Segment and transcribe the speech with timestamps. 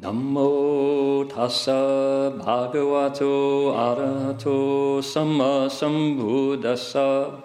[0.00, 7.42] Namo tassa bhagavato arahato samma sambuddhassa.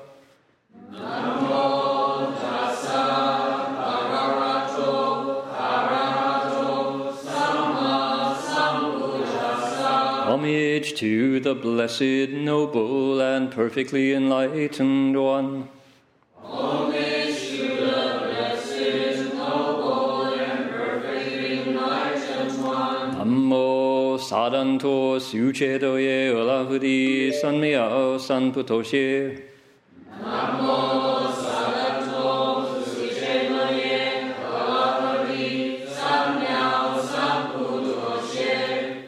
[0.90, 3.04] Namo tassa
[3.76, 4.90] bhagavato
[5.52, 10.26] arahato samma sambuddhassa.
[10.28, 15.68] Homage to the blessed, noble, and perfectly enlightened one.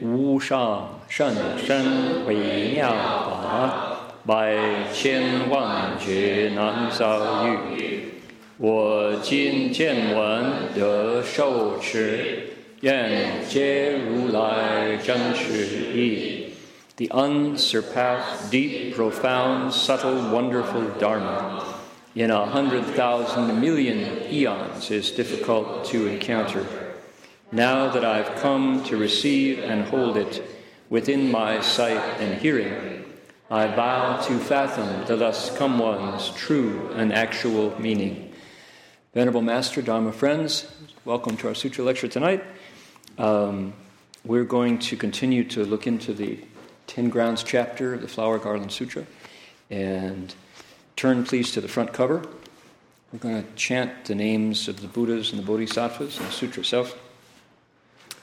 [0.02, 4.56] 无上甚深微妙法，百
[4.92, 8.14] 千万劫难遭遇。
[8.58, 12.56] 我今见闻得受持。
[12.80, 16.53] 愿解如来真实义。
[16.97, 21.64] The unsurpassed, deep, profound, subtle, wonderful Dharma
[22.14, 26.67] in a hundred thousand million eons is difficult to encounter.
[27.50, 30.42] Now that I've come to receive and hold it
[30.91, 33.05] within my sight and hearing,
[33.50, 38.33] I vow to fathom the thus come one's true and actual meaning.
[39.14, 40.67] Venerable Master, Dharma friends,
[41.05, 42.42] welcome to our Sutra lecture tonight.
[43.18, 43.73] Um,
[44.23, 46.40] we're going to continue to look into the
[46.86, 49.06] Ten Grounds chapter of the Flower Garland Sutra.
[49.70, 50.34] And
[50.96, 52.23] turn, please, to the front cover.
[53.12, 56.62] We're going to chant the names of the Buddhas and the Bodhisattvas and the sutra
[56.62, 56.98] itself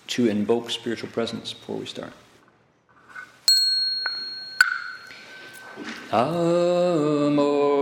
[0.09, 2.12] to invoke spiritual presence before we start.
[6.12, 7.73] Amo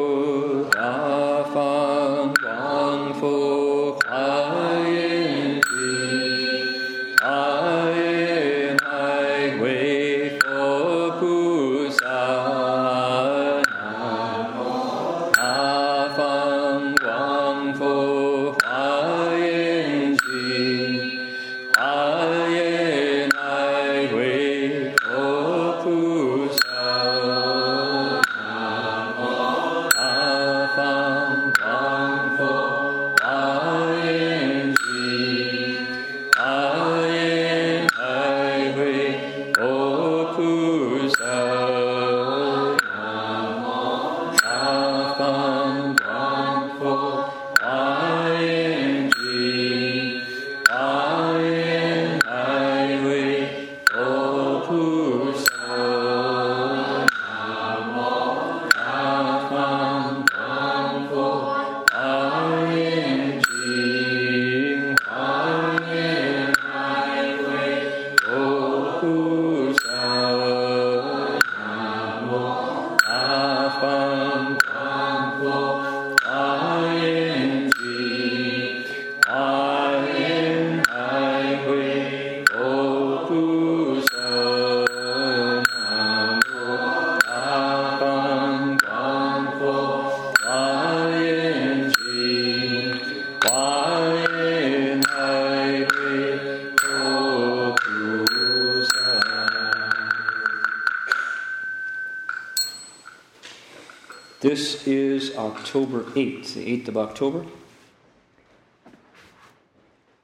[104.53, 107.47] This is October 8th, the 8th of October.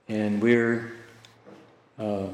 [0.07, 0.93] And we're
[1.99, 2.27] uh,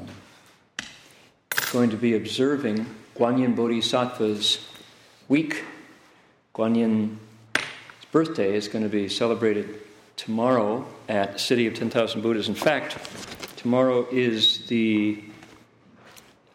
[1.71, 2.85] going to be observing
[3.15, 4.67] Guanyin Bodhisattva's
[5.29, 5.63] week.
[6.53, 7.17] Guanyin's
[8.11, 9.79] birthday is going to be celebrated
[10.17, 12.49] tomorrow at City of 10,000 Buddhas.
[12.49, 12.97] In fact,
[13.55, 15.23] tomorrow is the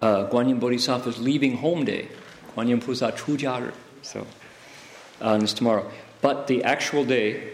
[0.03, 2.09] uh, Guanyin Bodhisattva's leaving home day,
[2.55, 3.73] Guanyin Pusa Chujia
[4.03, 4.27] So,
[5.21, 5.91] uh, and it's tomorrow.
[6.21, 7.53] But the actual day,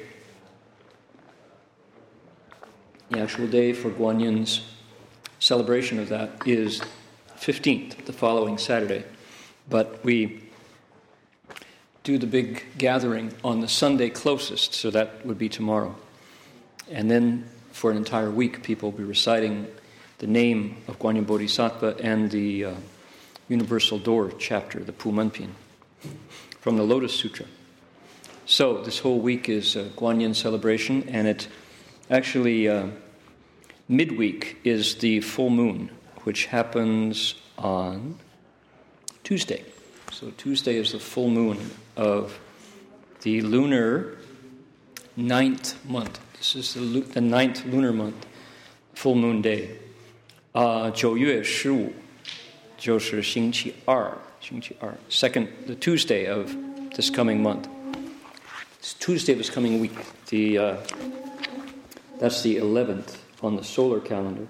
[3.10, 4.62] the actual day for Guanyin's
[5.38, 6.80] celebration of that is
[7.38, 9.04] 15th, the following Saturday.
[9.68, 10.42] But we
[12.02, 15.94] do the big gathering on the Sunday closest, so that would be tomorrow.
[16.90, 19.66] And then for an entire week, people will be reciting
[20.18, 22.74] the name of Guanyin Bodhisattva and the uh,
[23.48, 25.50] Universal Door chapter, the Pumenpin,
[26.60, 27.46] from the Lotus Sutra.
[28.48, 31.48] So, this whole week is a Guanyin celebration, and it
[32.08, 32.86] actually, uh,
[33.88, 35.90] midweek is the full moon,
[36.22, 38.20] which happens on
[39.24, 39.64] Tuesday.
[40.12, 42.38] So, Tuesday is the full moon of
[43.22, 44.16] the lunar
[45.16, 46.20] ninth month.
[46.38, 48.26] This is the, the ninth lunar month,
[48.94, 49.76] full moon day.
[50.54, 51.92] Uh, 9月 15,
[55.08, 56.56] second, the Tuesday of
[56.94, 57.68] this coming month.
[58.94, 59.96] Tuesday of this coming week.
[60.26, 60.76] The uh,
[62.18, 64.46] that's the eleventh on the solar calendar.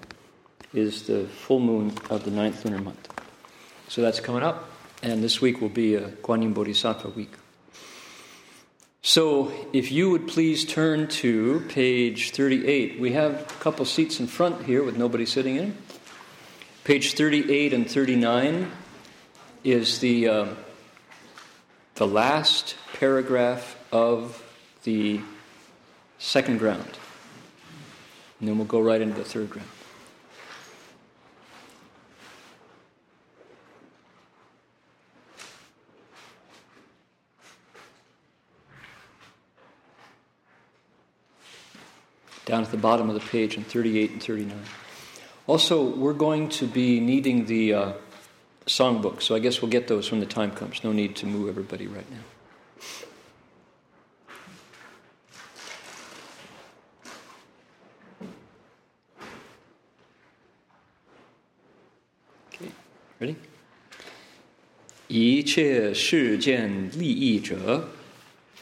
[0.73, 3.07] Is the full moon of the ninth lunar month.
[3.87, 4.69] So that's coming up,
[5.01, 7.31] and this week will be a Guan Yin Bodhisattva week.
[9.01, 12.99] So, if you would please turn to page 38.
[12.99, 15.77] We have a couple seats in front here with nobody sitting in.
[16.83, 18.69] Page 38 and 39
[19.63, 20.47] is the, uh,
[21.95, 24.43] the last paragraph of
[24.83, 25.19] the
[26.19, 26.97] second ground.
[28.39, 29.69] And then we'll go right into the third ground.
[42.45, 44.57] down at the bottom of the page in 38 and 39.
[45.47, 47.91] Also, we're going to be needing the uh,
[48.67, 50.81] songbook, so I guess we'll get those when the time comes.
[50.81, 52.23] No need to move everybody right now.
[65.09, 67.85] 一切世间利益者，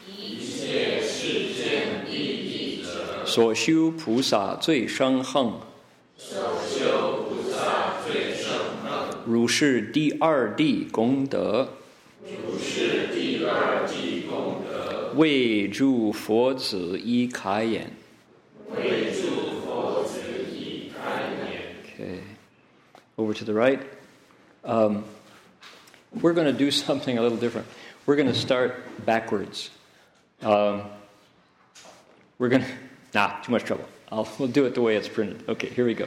[0.06, 5.54] 一切世间利益者，所修菩萨最生恨，
[6.16, 8.52] 所修菩萨最生
[8.84, 11.68] 恨，如是第二地功德，
[12.22, 17.90] 如是第二地功德，为助佛子一开眼，
[18.70, 20.20] 为助佛子
[20.54, 21.74] 一开眼。
[23.16, 23.80] Okay，over to the right.
[24.62, 25.02] Um.
[26.20, 27.66] We're going to do something a little different.
[28.06, 29.70] We're going to start backwards.
[30.42, 30.82] Um,
[32.38, 32.68] we're going to.
[33.14, 33.86] Nah, too much trouble.
[34.12, 35.48] I'll, we'll do it the way it's printed.
[35.48, 36.06] Okay, here we go.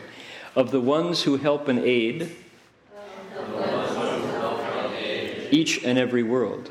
[0.55, 2.35] Of the ones who help and aid,
[5.51, 6.69] each and every world,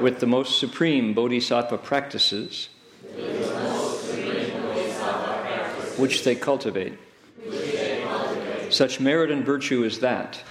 [0.00, 2.68] with the most supreme bodhisattva practices,
[5.96, 6.94] which they cultivate.
[8.70, 10.42] Such merit and virtue as that,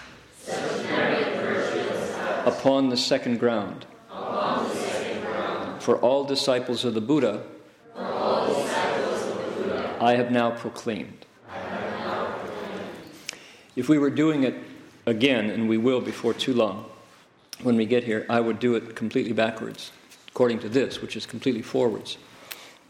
[2.45, 3.85] upon the second ground,
[5.79, 7.43] for all disciples of the Buddha
[10.03, 11.25] I have now proclaimed.
[13.75, 14.55] If we were doing it
[15.05, 16.85] again, and we will before too long,
[17.61, 19.91] when we get here, I would do it completely backwards,
[20.27, 22.17] according to this, which is completely forwards,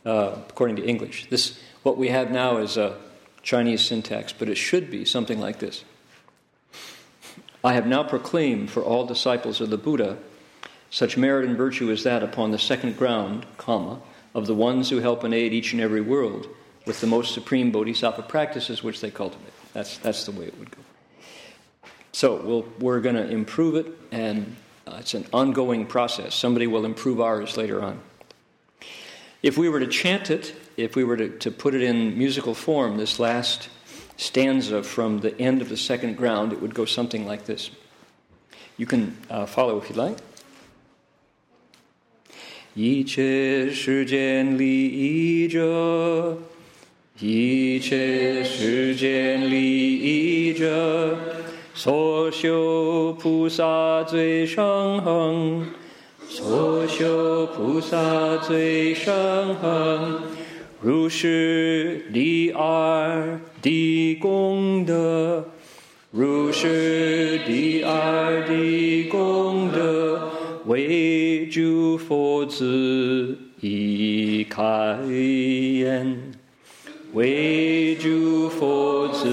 [0.05, 1.29] uh, according to English.
[1.29, 2.97] This, what we have now is a
[3.43, 5.83] Chinese syntax, but it should be something like this.
[7.63, 10.17] I have now proclaimed for all disciples of the Buddha
[10.89, 13.99] such merit and virtue as that upon the second ground, comma,
[14.35, 16.47] of the ones who help and aid each and every world
[16.85, 19.53] with the most supreme bodhisattva practices which they cultivate.
[19.73, 20.77] That's, that's the way it would go.
[22.11, 24.55] So we'll, we're going to improve it, and
[24.85, 26.35] uh, it's an ongoing process.
[26.35, 27.99] Somebody will improve ours later on.
[29.41, 32.53] If we were to chant it, if we were to, to put it in musical
[32.53, 33.69] form, this last
[34.16, 37.70] stanza from the end of the second ground, it would go something like this.
[38.76, 40.18] You can uh, follow if you'd like.
[42.74, 46.38] 一切世间利益者。
[47.20, 51.18] 一切世间利益者，
[51.74, 55.64] 所修菩萨最上恒；
[56.28, 60.22] 所修菩萨最上恒，
[60.80, 65.44] 如是第二 的功德，
[66.10, 70.30] 如是第二的功德，
[70.66, 76.32] 为诸佛子以开眼。
[77.14, 79.28] 为诸佛子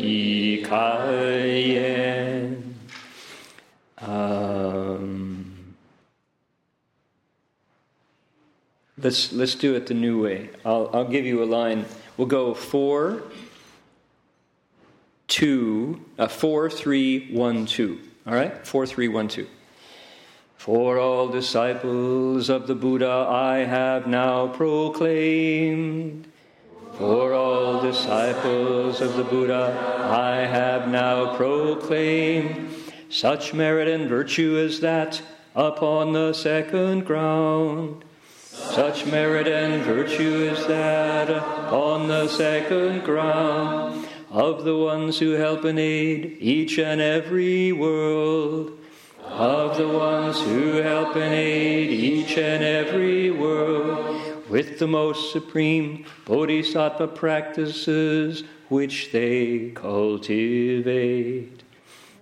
[0.00, 0.76] 以开
[1.46, 2.56] 眼。
[4.00, 5.44] Um,
[8.98, 10.48] let's let's do it the new way.
[10.64, 11.84] I'll I'll give you a line.
[12.16, 13.22] We'll go four,
[15.29, 17.99] two, uh, four, three, one, two.
[18.27, 19.47] All right, four, three, one, two.
[20.57, 26.29] For all disciples of the Buddha, I have now proclaimed
[26.99, 32.69] for all disciples of the Buddha, I have now proclaimed
[33.09, 35.21] such merit and virtue as that
[35.55, 38.03] upon the second ground.
[38.49, 43.98] Such merit and virtue as that upon the second ground
[44.29, 48.77] of the ones who help and aid each and every world.
[49.23, 56.05] Of the ones who help and aid each and every world with the most supreme
[56.25, 61.63] bodhisattva practices which they cultivate.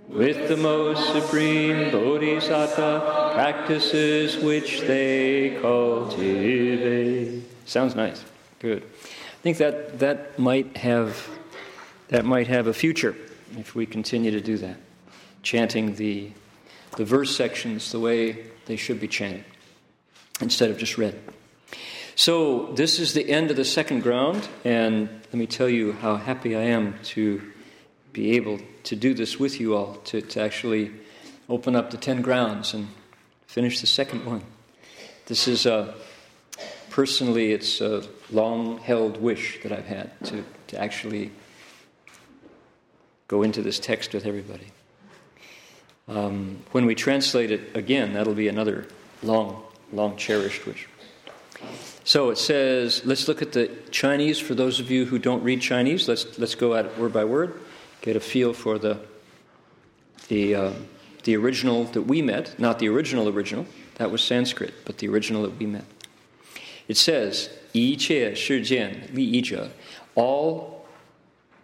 [0.07, 7.43] With the most supreme bodhisattva practices which they cultivate.
[7.65, 8.23] Sounds nice.
[8.59, 8.83] Good.
[8.83, 11.29] I think that that might have
[12.09, 13.15] that might have a future
[13.57, 14.77] if we continue to do that,
[15.43, 16.31] chanting the
[16.95, 19.43] the verse sections the way they should be chanted
[20.41, 21.19] instead of just read.
[22.15, 26.15] So, this is the end of the second ground, and let me tell you how
[26.15, 27.41] happy I am to
[28.11, 30.91] be able to do this with you all, to, to actually
[31.47, 32.87] open up the 10 grounds and
[33.45, 34.41] finish the second one.
[35.27, 35.93] This is a,
[36.89, 41.31] personally, it's a long held wish that I've had to, to actually
[43.28, 44.66] go into this text with everybody.
[46.08, 48.87] Um, when we translate it again, that'll be another
[49.22, 50.88] long, long cherished wish.
[52.04, 55.61] So it says, let's look at the Chinese for those of you who don't read
[55.61, 56.08] Chinese.
[56.08, 57.61] Let's, let's go at it word by word,
[58.00, 58.99] get a feel for the,
[60.28, 60.72] the, uh,
[61.22, 65.42] the original that we met, not the original original, that was Sanskrit, but the original
[65.42, 65.84] that we met.
[66.88, 69.70] It says, 一切世间利益者,
[70.14, 70.84] all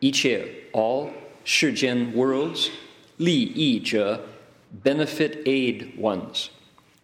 [0.01, 1.11] 一切 all
[1.45, 2.69] 世间 worlds
[3.17, 4.25] 利益者
[4.85, 6.49] benefit aid ones.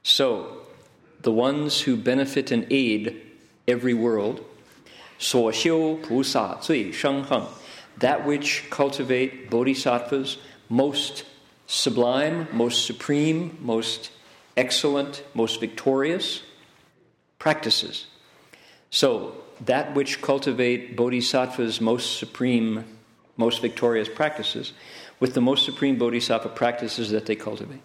[0.03, 0.65] So
[1.23, 3.15] the ones who benefit and aid
[3.67, 4.41] every world,
[5.19, 7.47] 所修菩萨最生行,
[8.01, 10.37] that which cultivate bodhisattvas
[10.69, 11.25] most
[11.67, 14.11] sublime, most supreme, most
[14.57, 16.43] excellent, most victorious
[17.39, 18.07] practices.
[18.91, 19.33] So,
[19.65, 22.85] that which cultivate bodhisattvas most supreme,
[23.40, 24.74] most victorious practices
[25.20, 27.82] with the most supreme bodhisattva practices that they cultivate.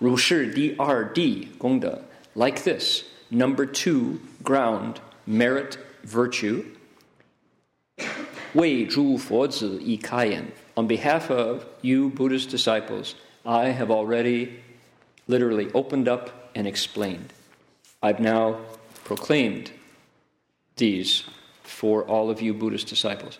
[0.00, 2.02] Ru DRD Gongda,
[2.34, 6.64] like this, number two ground, merit, virtue.
[8.54, 14.60] Wei Zhu Fozi Yi Kayan, on behalf of you Buddhist disciples, I have already
[15.28, 17.32] literally opened up and explained.
[18.02, 18.60] I've now
[19.04, 19.70] proclaimed
[20.76, 21.24] these
[21.62, 23.38] for all of you Buddhist disciples.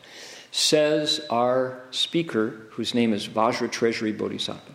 [0.52, 4.74] Says our speaker, whose name is Vajra Treasury Bodhisattva.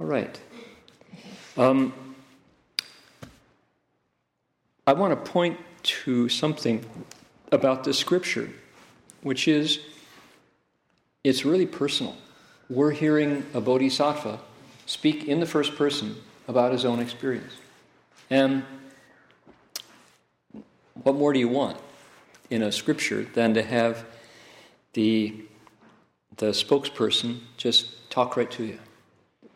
[0.00, 0.40] All right.
[1.56, 1.92] Um,
[4.86, 6.84] I want to point to something
[7.52, 8.50] about this scripture,
[9.22, 9.80] which is
[11.22, 12.16] it's really personal.
[12.68, 14.40] We're hearing a bodhisattva
[14.86, 16.16] speak in the first person
[16.48, 17.52] about his own experience.
[18.30, 18.64] And
[20.94, 21.78] what more do you want
[22.48, 24.04] in a scripture than to have
[24.92, 25.34] the,
[26.36, 28.78] the spokesperson just talk right to you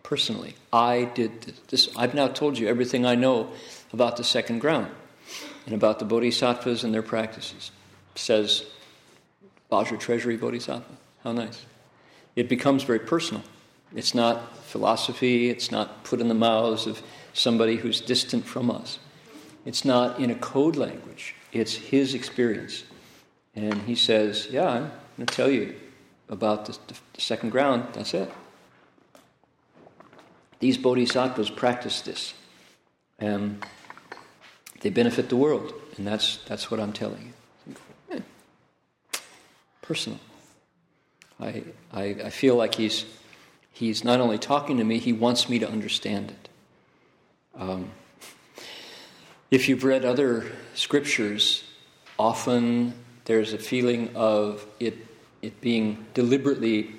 [0.03, 0.55] personally?
[0.73, 1.89] I did this.
[1.97, 3.51] I've now told you everything I know
[3.93, 4.91] about the second ground
[5.67, 7.71] and about the bodhisattvas and their practices.
[8.15, 8.65] Says
[9.71, 10.85] Vajra Treasury Bodhisattva.
[11.23, 11.65] How nice.
[12.37, 13.43] It becomes very personal.
[13.95, 18.99] It's not philosophy, it's not put in the mouths of somebody who's distant from us.
[19.65, 22.85] It's not in a code language, it's his experience.
[23.55, 25.75] And he says, Yeah, going to tell you
[26.29, 26.79] about the,
[27.13, 28.33] the second ground, that's it.
[30.61, 32.35] These bodhisattvas practice this.
[33.19, 33.65] And
[34.81, 37.33] they benefit the world, and that's, that's what I'm telling
[38.11, 38.23] you.
[39.83, 40.19] Personal.
[41.39, 43.05] I, I, I feel like he's,
[43.71, 46.49] he's not only talking to me, he wants me to understand it.
[47.61, 47.91] Um,
[49.51, 51.65] if you've read other scriptures,
[52.19, 52.95] often
[53.25, 54.97] there's a feeling of it,
[55.43, 56.95] it being deliberately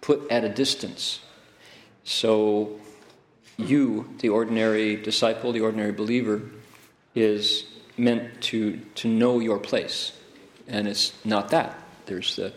[0.00, 1.20] put at a distance.
[2.04, 2.80] So,
[3.56, 6.42] you, the ordinary disciple, the ordinary believer,
[7.14, 7.64] is
[7.96, 10.12] meant to, to know your place.
[10.66, 11.78] And it's not that.
[12.06, 12.52] There's the,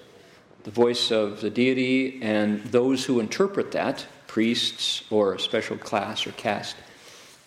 [0.63, 6.25] the voice of the deity and those who interpret that, priests or a special class
[6.25, 6.75] or caste.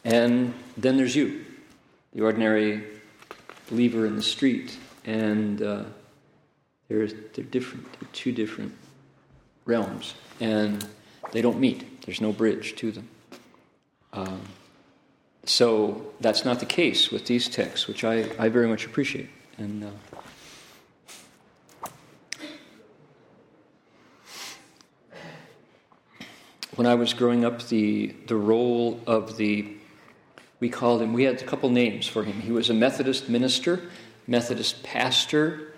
[0.05, 1.45] And then there's you,
[2.13, 2.85] the ordinary
[3.69, 4.77] believer in the street.
[5.07, 5.85] And uh,
[6.89, 8.75] they're, they're different, they're two different
[9.65, 10.15] realms.
[10.41, 10.87] And
[11.33, 13.09] they don't meet, there's no bridge to them.
[14.13, 14.41] Um,
[15.45, 19.31] so that's not the case with these texts, which I, I very much appreciate.
[19.59, 19.91] And uh,
[26.75, 29.73] when I was growing up, the the role of the
[30.61, 31.13] we called him.
[31.13, 32.41] We had a couple names for him.
[32.41, 33.83] He was a Methodist minister,
[34.27, 35.73] Methodist pastor.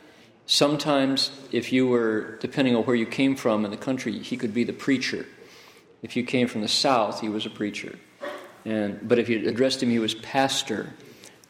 [0.46, 4.54] Sometimes, if you were depending on where you came from in the country, he could
[4.54, 5.26] be the preacher.
[6.02, 7.98] If you came from the South, he was a preacher.
[8.64, 10.94] And, but if you addressed him, he was pastor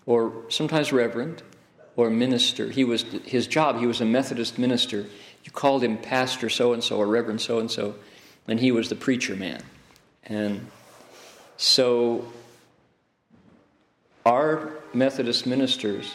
[0.06, 1.42] or sometimes reverend,
[1.98, 2.70] or minister.
[2.70, 3.78] He was his job.
[3.78, 5.04] He was a Methodist minister.
[5.44, 7.96] You called him Pastor so and so or Reverend so and so,
[8.46, 9.60] and he was the preacher man.
[10.22, 10.70] And
[11.56, 12.24] so
[14.24, 16.14] our Methodist ministers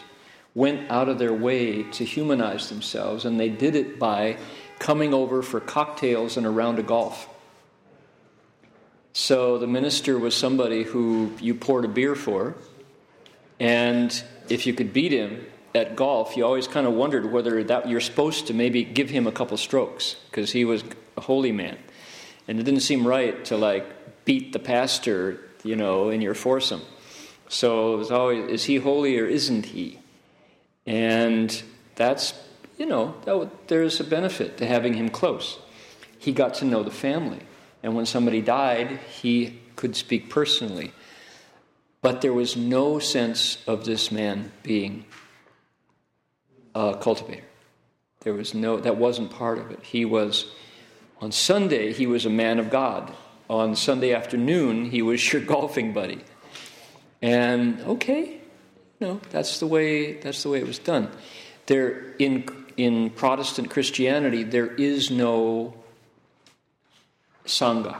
[0.54, 4.36] went out of their way to humanize themselves, and they did it by
[4.78, 7.28] coming over for cocktails and a round of golf.
[9.12, 12.54] So the minister was somebody who you poured a beer for,
[13.58, 17.88] and if you could beat him at golf, you always kind of wondered whether that
[17.88, 20.84] you're supposed to maybe give him a couple strokes because he was
[21.16, 21.78] a holy man,
[22.46, 26.82] and it didn't seem right to like beat the pastor, you know, in your foursome.
[27.48, 29.98] So it was always, is he holy or isn't he?
[30.86, 31.62] And
[31.94, 32.34] that's,
[32.78, 35.58] you know, that, there's a benefit to having him close.
[36.18, 37.40] He got to know the family.
[37.82, 40.92] And when somebody died, he could speak personally.
[42.00, 45.06] But there was no sense of this man being
[46.74, 47.44] a cultivator.
[48.20, 49.80] There was no, that wasn't part of it.
[49.82, 50.46] He was,
[51.20, 53.12] on Sunday, he was a man of God.
[53.48, 56.20] On Sunday afternoon, he was your golfing buddy.
[57.22, 58.40] And okay,
[59.30, 61.10] that's the way that's the way it was done.
[61.66, 65.74] There in in Protestant Christianity there is no
[67.46, 67.98] sangha.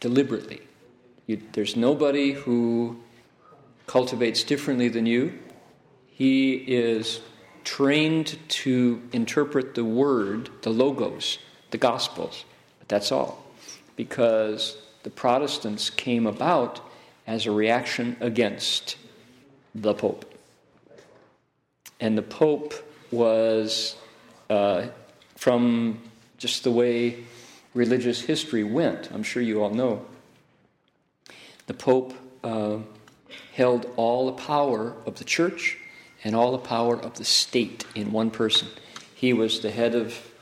[0.00, 0.60] Deliberately,
[1.26, 2.98] you, there's nobody who
[3.86, 5.38] cultivates differently than you.
[6.06, 7.20] He is
[7.64, 11.38] trained to interpret the word, the logos,
[11.70, 12.44] the gospels.
[12.78, 13.44] But that's all.
[13.96, 16.80] Because the Protestants came about
[17.26, 18.96] as a reaction against
[19.82, 20.24] the Pope.
[22.00, 22.74] And the Pope
[23.10, 23.96] was,
[24.50, 24.86] uh,
[25.36, 26.00] from
[26.38, 27.24] just the way
[27.74, 30.04] religious history went, I'm sure you all know,
[31.66, 32.78] the Pope uh,
[33.54, 35.78] held all the power of the church
[36.24, 38.68] and all the power of the state in one person.
[39.14, 40.32] He was the head of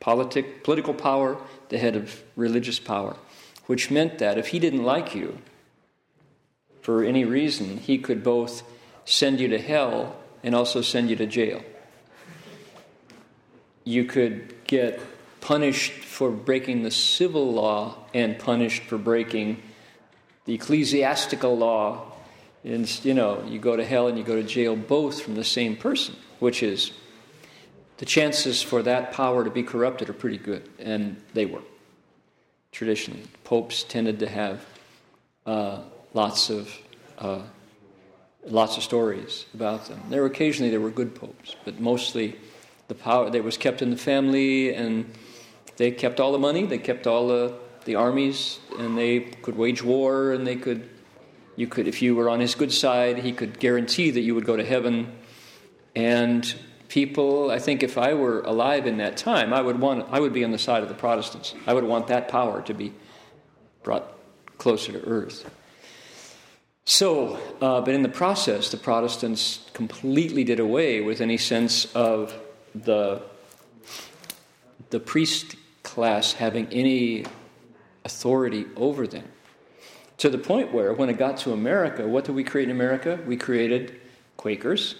[0.00, 1.36] politic, political power,
[1.68, 3.16] the head of religious power,
[3.66, 5.38] which meant that if he didn't like you,
[6.86, 8.62] for any reason, he could both
[9.04, 11.60] send you to hell and also send you to jail.
[13.82, 15.00] You could get
[15.40, 19.60] punished for breaking the civil law and punished for breaking
[20.44, 22.12] the ecclesiastical law.
[22.62, 25.42] And, you know, you go to hell and you go to jail both from the
[25.42, 26.92] same person, which is
[27.96, 31.62] the chances for that power to be corrupted are pretty good, and they were.
[32.70, 34.64] Traditionally, popes tended to have
[35.46, 35.80] uh,
[36.16, 36.74] lots of
[37.18, 37.42] uh,
[38.46, 40.00] lots of stories about them.
[40.08, 42.36] There were occasionally there were good popes, but mostly
[42.88, 45.12] the power that was kept in the family, and
[45.76, 49.82] they kept all the money, they kept all the the armies, and they could wage
[49.82, 50.88] war, and they could
[51.54, 54.46] you could if you were on his good side, he could guarantee that you would
[54.46, 55.12] go to heaven,
[55.94, 56.56] and
[56.88, 60.32] people i think if i were alive in that time i would want i would
[60.32, 61.52] be on the side of the protestants.
[61.66, 62.92] I would want that power to be
[63.82, 64.06] brought
[64.56, 65.50] closer to earth
[66.86, 72.32] so, uh, but in the process, the Protestants completely did away with any sense of
[72.74, 73.20] the,
[74.90, 77.24] the priest class having any
[78.04, 79.24] authority over them.
[80.18, 83.18] To the point where, when it got to America, what did we create in America?
[83.26, 84.00] We created
[84.36, 84.94] Quakers.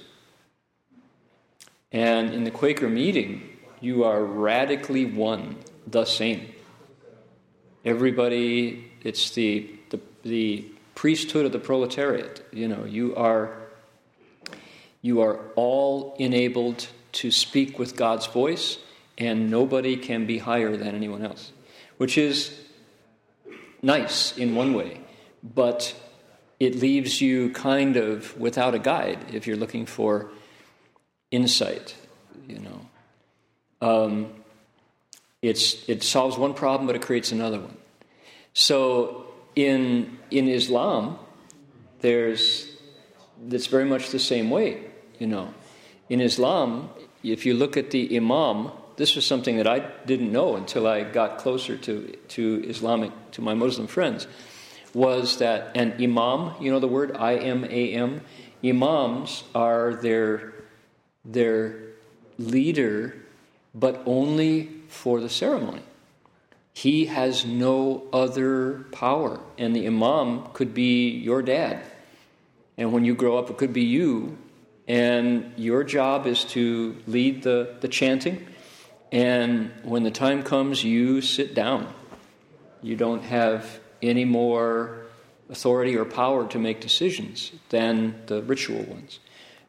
[1.92, 3.48] And in the Quaker meeting,
[3.80, 6.52] you are radically one, the same.
[7.84, 12.44] Everybody, it's the, the, the priesthood of the proletariat.
[12.52, 13.56] You know, you are
[15.02, 18.78] you are all enabled to speak with God's voice,
[19.16, 21.52] and nobody can be higher than anyone else,
[21.98, 22.58] which is
[23.80, 25.00] nice in one way,
[25.44, 25.94] but
[26.58, 30.30] it leaves you kind of without a guide if you're looking for
[31.30, 31.94] insight.
[32.48, 32.80] You know,
[33.80, 34.32] um,
[35.42, 37.76] it's it solves one problem, but it creates another one.
[38.54, 39.25] So
[39.56, 41.18] in in Islam,
[42.00, 42.68] there's
[43.48, 44.84] that's very much the same way.
[45.18, 45.54] You know,
[46.08, 46.90] in Islam,
[47.24, 51.02] if you look at the Imam, this was something that I didn't know until I
[51.02, 54.28] got closer to to Islamic to my Muslim friends,
[54.94, 58.20] was that an Imam, you know the word I M A M,
[58.62, 60.52] Imams are their
[61.24, 61.96] their
[62.38, 63.16] leader,
[63.74, 65.82] but only for the ceremony.
[66.76, 69.40] He has no other power.
[69.56, 71.82] And the Imam could be your dad.
[72.76, 74.36] And when you grow up, it could be you.
[74.86, 78.46] And your job is to lead the, the chanting.
[79.10, 81.90] And when the time comes, you sit down.
[82.82, 85.06] You don't have any more
[85.48, 89.18] authority or power to make decisions than the ritual ones.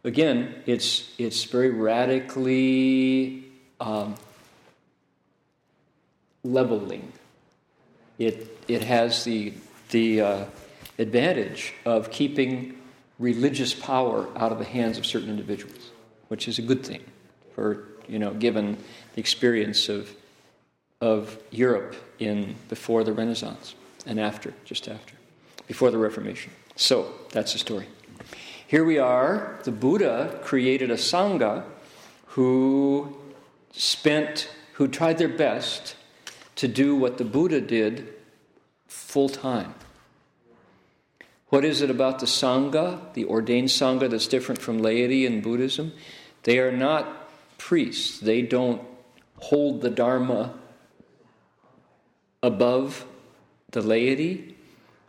[0.04, 3.46] Again, it's, it's very radically
[3.80, 4.16] um,
[6.54, 7.12] leveling.
[8.18, 9.54] It, it has the,
[9.90, 10.46] the uh,
[10.98, 12.78] advantage of keeping
[13.20, 15.92] religious power out of the hands of certain individuals,
[16.28, 17.04] which is a good thing
[17.54, 18.78] for, you know, given
[19.14, 20.10] the experience of,
[21.02, 25.16] of Europe in before the Renaissance and after, just after,
[25.68, 26.52] before the Reformation.
[26.76, 27.88] So that's the story.
[28.68, 29.60] Here we are.
[29.64, 31.64] The Buddha created a Sangha
[32.28, 33.18] who
[33.72, 35.96] spent, who tried their best
[36.58, 38.14] to do what the Buddha did
[38.88, 39.74] full time.
[41.50, 45.94] What is it about the Sangha, the ordained Sangha, that's different from laity in Buddhism?
[46.44, 48.82] They are not priests, they don't
[49.40, 50.54] hold the Dharma
[52.44, 53.06] above
[53.72, 54.56] the laity.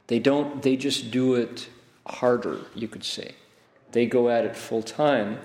[0.06, 1.68] They don't, they just do it
[2.06, 3.34] harder, you could say.
[3.92, 5.38] They go at it full time,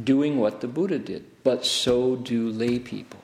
[0.00, 1.24] doing what the Buddha did.
[1.42, 3.21] But so do lay people.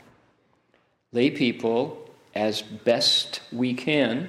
[1.12, 4.28] Lay people, as best we can,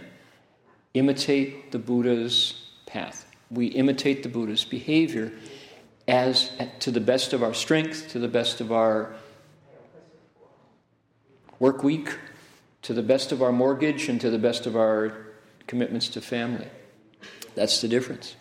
[0.94, 3.26] imitate the Buddha's path.
[3.52, 5.32] We imitate the Buddha's behavior
[6.08, 9.14] as to the best of our strength, to the best of our
[11.60, 12.18] work week,
[12.84, 15.28] to the best of our mortgage, and to the best of our
[15.68, 16.68] commitments to family.
[17.54, 18.36] That's the difference.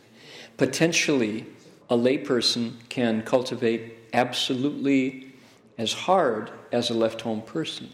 [0.56, 1.46] Potentially,
[1.90, 5.34] a layperson can cultivate absolutely
[5.76, 7.90] as hard as a left home person.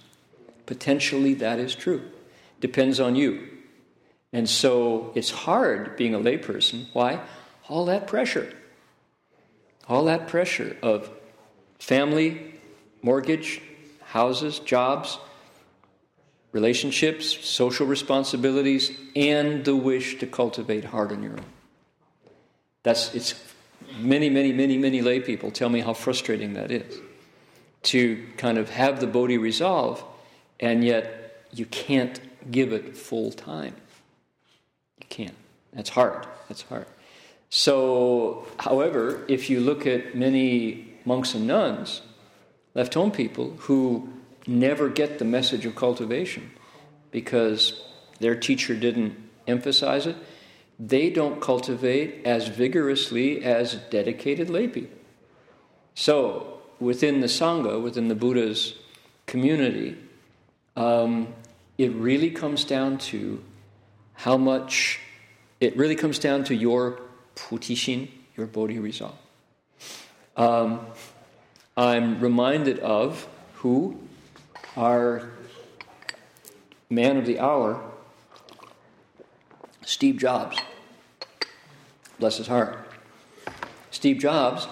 [0.67, 2.03] Potentially, that is true.
[2.61, 3.49] Depends on you.
[4.33, 6.87] And so it's hard being a layperson.
[6.93, 7.21] Why?
[7.69, 8.53] All that pressure.
[9.89, 11.11] All that pressure of
[11.79, 12.55] family,
[13.03, 13.61] mortgage,
[14.07, 15.19] houses, jobs,
[16.53, 21.45] relationships, social responsibilities, and the wish to cultivate heart on your own.
[22.83, 23.35] That's it's
[23.99, 27.01] many, many, many, many lay people tell me how frustrating that is.
[27.85, 30.03] To kind of have the Bodhi resolve,
[30.61, 33.75] and yet you can't give it full time.
[34.99, 35.35] You can't.
[35.73, 36.27] That's hard.
[36.49, 36.87] That's hard.
[37.51, 42.03] So, however, if you look at many monks and nuns,
[42.75, 44.09] left home people who
[44.47, 46.51] never get the message of cultivation
[47.11, 47.81] because
[48.19, 50.17] their teacher didn't emphasize it,
[50.79, 54.99] they don't cultivate as vigorously as dedicated lay people.
[55.95, 58.75] So, within the Sangha, within the Buddha's
[59.27, 59.97] community,
[60.77, 61.29] um,
[61.79, 63.43] it really comes down to
[64.15, 65.01] how much,
[65.61, 67.01] it really comes down to your
[67.37, 69.17] putishin, your bodhi resolve.
[70.37, 70.87] Um,
[71.77, 73.99] I'm reminded of who?
[74.77, 75.31] Our
[76.91, 77.83] man of the hour,
[79.85, 80.59] Steve Jobs.
[82.19, 82.79] Bless his heart.
[83.91, 84.67] Steve Jobs,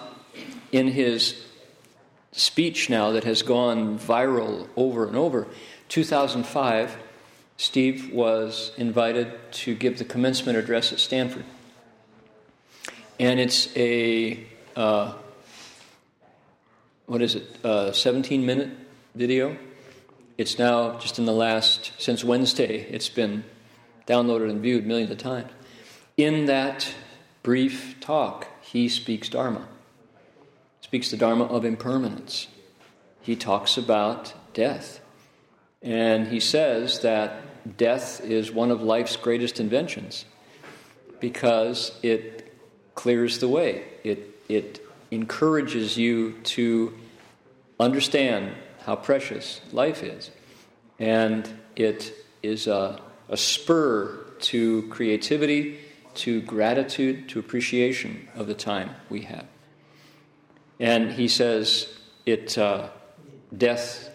[0.71, 1.43] in his
[2.31, 5.47] speech now that has gone viral over and over,
[5.89, 6.97] 2005,
[7.57, 11.45] Steve was invited to give the commencement address at Stanford.
[13.19, 15.13] And it's a, uh,
[17.05, 18.69] what is it, uh, 17 minute
[19.15, 19.57] video.
[20.37, 23.43] It's now just in the last, since Wednesday, it's been
[24.07, 25.51] downloaded and viewed millions of times.
[26.17, 26.93] In that
[27.43, 29.67] brief talk, he speaks Dharma,
[30.81, 32.47] speaks the Dharma of impermanence.
[33.21, 34.99] He talks about death.
[35.83, 40.25] And he says that death is one of life's greatest inventions
[41.19, 42.53] because it
[42.95, 43.83] clears the way.
[44.03, 46.93] It, it encourages you to
[47.79, 50.31] understand how precious life is.
[50.99, 55.79] And it is a, a spur to creativity,
[56.15, 59.45] to gratitude, to appreciation of the time we have.
[60.79, 61.87] And he says
[62.25, 62.89] it uh,
[63.55, 64.09] death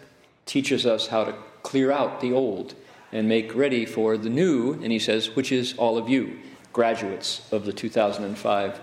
[0.45, 2.75] teaches us how to clear out the old
[3.11, 6.39] and make ready for the new, and he says, which is all of you,
[6.73, 8.79] graduates of the 2005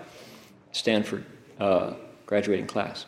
[0.71, 1.25] Stanford
[1.59, 1.93] uh,
[2.25, 3.05] graduating class.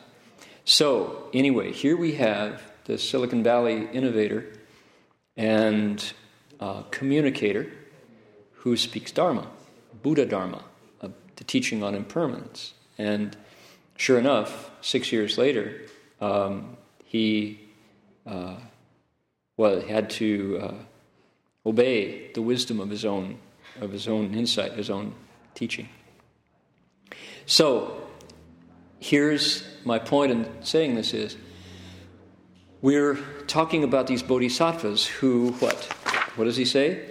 [0.64, 4.46] So, anyway, here we have the Silicon Valley innovator
[5.36, 6.12] and
[6.58, 7.70] uh, communicator
[8.52, 9.46] who speaks Dharma,
[10.02, 10.62] Buddha Dharma,
[11.00, 12.74] uh, the teaching on impermanence.
[12.98, 13.36] And
[13.96, 15.80] sure enough, six years later,
[16.20, 17.60] um, he
[19.60, 20.74] well, had to uh,
[21.66, 23.36] obey the wisdom of his own
[23.78, 25.12] of his own insight, his own
[25.54, 25.86] teaching.
[27.44, 28.00] So,
[29.00, 31.36] here's my point in saying this is
[32.80, 33.18] we're
[33.48, 35.76] talking about these bodhisattvas who what?
[36.36, 37.04] What does he say?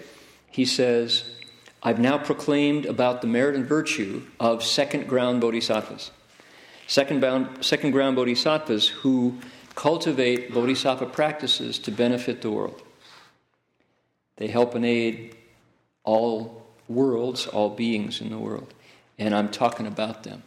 [0.50, 1.26] He says,
[1.84, 6.10] I've now proclaimed about the merit and virtue of second ground bodhisattvas.
[6.88, 9.38] Second, bound, second ground bodhisattvas who
[9.80, 12.82] cultivate bodhisattva practices to benefit the world.
[14.36, 15.38] They help and aid
[16.04, 18.74] all worlds, all beings in the world.
[19.18, 20.44] And I'm talking about them.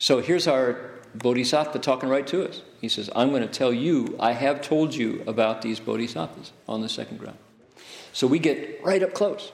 [0.00, 2.62] So here's our bodhisattva talking right to us.
[2.80, 6.80] He says, I'm going to tell you, I have told you about these bodhisattvas on
[6.80, 7.38] the second ground.
[8.12, 9.52] So we get right up close.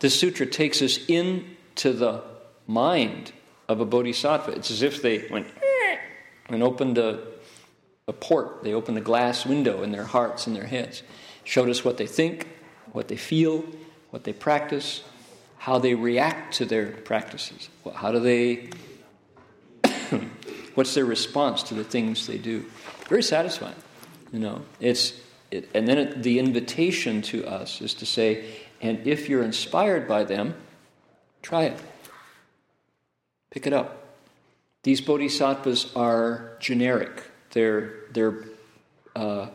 [0.00, 2.22] This sutra takes us into the
[2.66, 3.32] mind
[3.66, 4.50] of a bodhisattva.
[4.52, 5.46] It's as if they went
[6.50, 7.32] and opened a,
[8.08, 11.02] a port, they opened a glass window in their hearts and their heads,
[11.44, 12.48] showed us what they think,
[12.92, 13.64] what they feel,
[14.10, 15.02] what they practice,
[15.58, 17.68] how they react to their practices.
[17.94, 18.70] How do they,
[20.74, 22.64] what's their response to the things they do?
[23.08, 23.76] Very satisfying,
[24.32, 24.62] you know.
[24.80, 25.14] It's,
[25.50, 28.44] it, and then it, the invitation to us is to say,
[28.80, 30.54] and if you're inspired by them,
[31.42, 31.80] try it.
[33.50, 34.16] Pick it up.
[34.82, 37.22] These bodhisattvas are generic.
[37.52, 38.44] They're, they're
[39.14, 39.48] uh,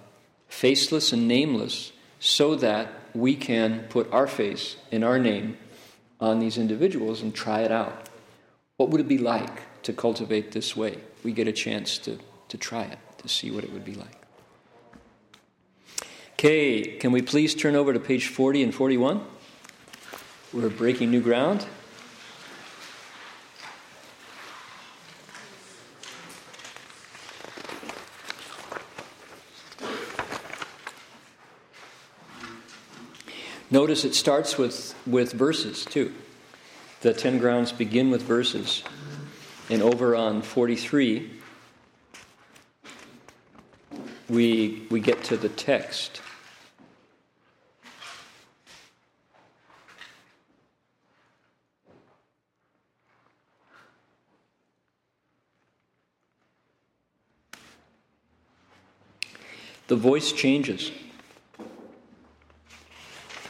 [0.48, 5.58] faceless and nameless so that we can put our face and our name
[6.20, 8.10] on these individuals and try it out.
[8.78, 11.00] What would it be like to cultivate this way?
[11.24, 14.16] We get a chance to, to try it, to see what it would be like.
[16.34, 19.26] Okay, can we please turn over to page 40 and 41?
[20.54, 21.66] We're breaking new ground.
[33.78, 36.12] Notice it starts with, with verses too.
[37.02, 38.82] The 10 grounds begin with verses.
[39.70, 41.30] And over on 43,
[44.30, 46.24] we, we get to the text.
[59.86, 60.92] The voice changes.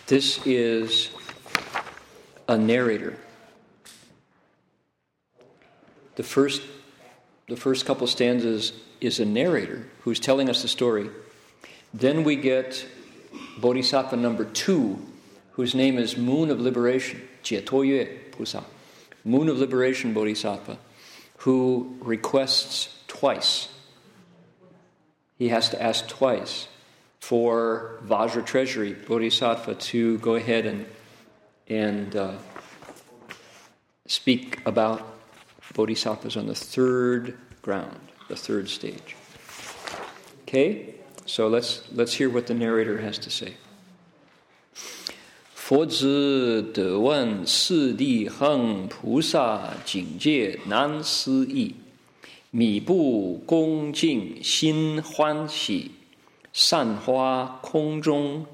[0.07, 1.09] This is
[2.47, 3.17] a narrator.
[6.15, 6.61] The first,
[7.47, 11.09] the first couple stanzas is a narrator who's telling us the story.
[11.93, 12.85] Then we get
[13.59, 14.99] Bodhisattva number two,
[15.51, 18.63] whose name is Moon of Liberation, Jietuoyue Pusa,
[19.23, 20.77] Moon of Liberation Bodhisattva,
[21.37, 23.67] who requests twice
[25.37, 26.67] he has to ask twice
[27.20, 30.86] for Vajra Treasury, Bodhisattva, to go ahead and,
[31.68, 32.32] and uh,
[34.06, 35.18] speak about
[35.74, 39.16] Bodhisattvas on the third ground, the third stage.
[40.42, 40.94] Okay?
[41.24, 43.54] So let's, let's hear what the narrator has to say.
[45.54, 51.76] 佛子得问四谛恒菩萨境界难思议。
[52.50, 55.92] 米布恭敬心欢喜，
[56.56, 58.46] 散花空中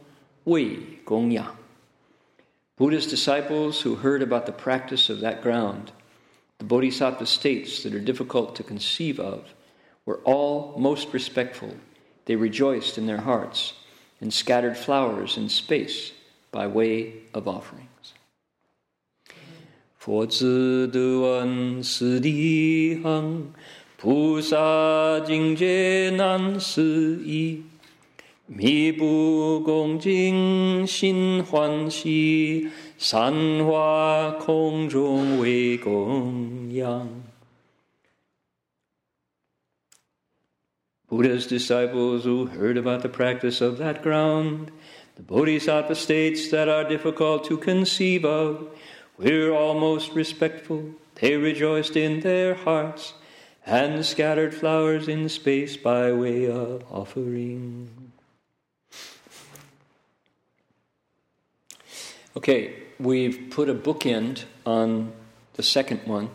[0.44, 1.56] 为供养。
[2.76, 5.90] Buddha's disciples who heard about the practice of that ground,
[6.58, 9.52] the bodhisattva states that are difficult to conceive of,
[10.06, 11.74] were all most respectful.
[12.26, 13.74] They rejoiced in their hearts
[14.20, 16.12] and scattered flowers in space
[16.52, 18.14] by way of offerings.
[19.98, 23.52] 佛子得闻四谛行。
[24.00, 27.64] 菩萨境界难思议，
[28.52, 37.08] 密不恭敬心欢喜，散花空中为供养。
[41.10, 44.70] Buddha's disciples who heard about the practice of that ground,
[45.16, 48.68] the bodhisattva states that are difficult to conceive of,
[49.18, 50.94] were almost respectful.
[51.20, 53.14] They rejoiced in their hearts
[53.66, 58.01] and scattered flowers in space by way of offering.
[62.35, 65.13] Okay, we've put a bookend on
[65.53, 66.29] the second one.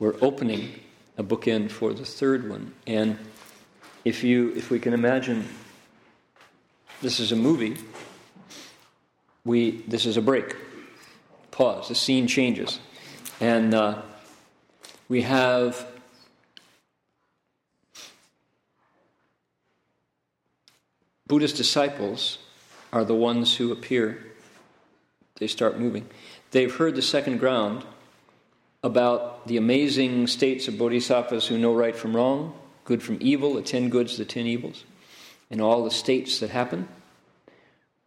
[0.00, 0.80] We're opening
[1.16, 2.74] a bookend for the third one.
[2.84, 3.16] And
[4.04, 5.48] if you if we can imagine
[7.00, 7.76] this is a movie,
[9.44, 10.56] we this is a break.
[11.52, 11.88] Pause.
[11.88, 12.80] The scene changes.
[13.40, 14.02] And uh,
[15.08, 15.86] we have
[21.28, 22.38] Buddha's disciples
[22.92, 24.24] are the ones who appear,
[25.38, 26.08] they start moving.
[26.50, 27.84] They've heard the second ground
[28.82, 33.62] about the amazing states of bodhisattvas who know right from wrong, good from evil, the
[33.62, 34.84] ten goods, the ten evils,
[35.50, 36.88] and all the states that happen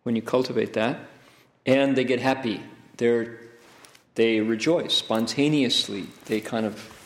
[0.04, 1.00] when you cultivate that.
[1.66, 2.62] And they get happy.
[2.98, 3.40] They're
[4.16, 6.08] they rejoice spontaneously.
[6.26, 7.00] They kind of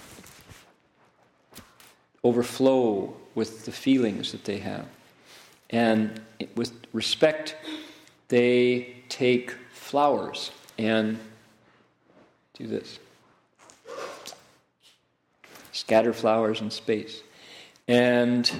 [2.24, 4.88] overflow with the feelings that they have.
[5.70, 6.22] And
[6.56, 7.56] with respect,
[8.30, 9.54] they take
[9.94, 11.20] flowers and
[12.56, 12.98] do this
[15.72, 17.22] scatter flowers in space.
[17.88, 18.52] And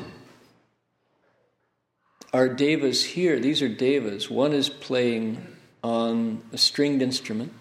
[2.32, 4.30] our devas here, these are devas.
[4.30, 5.44] One is playing
[5.84, 7.52] on a stringed instrument.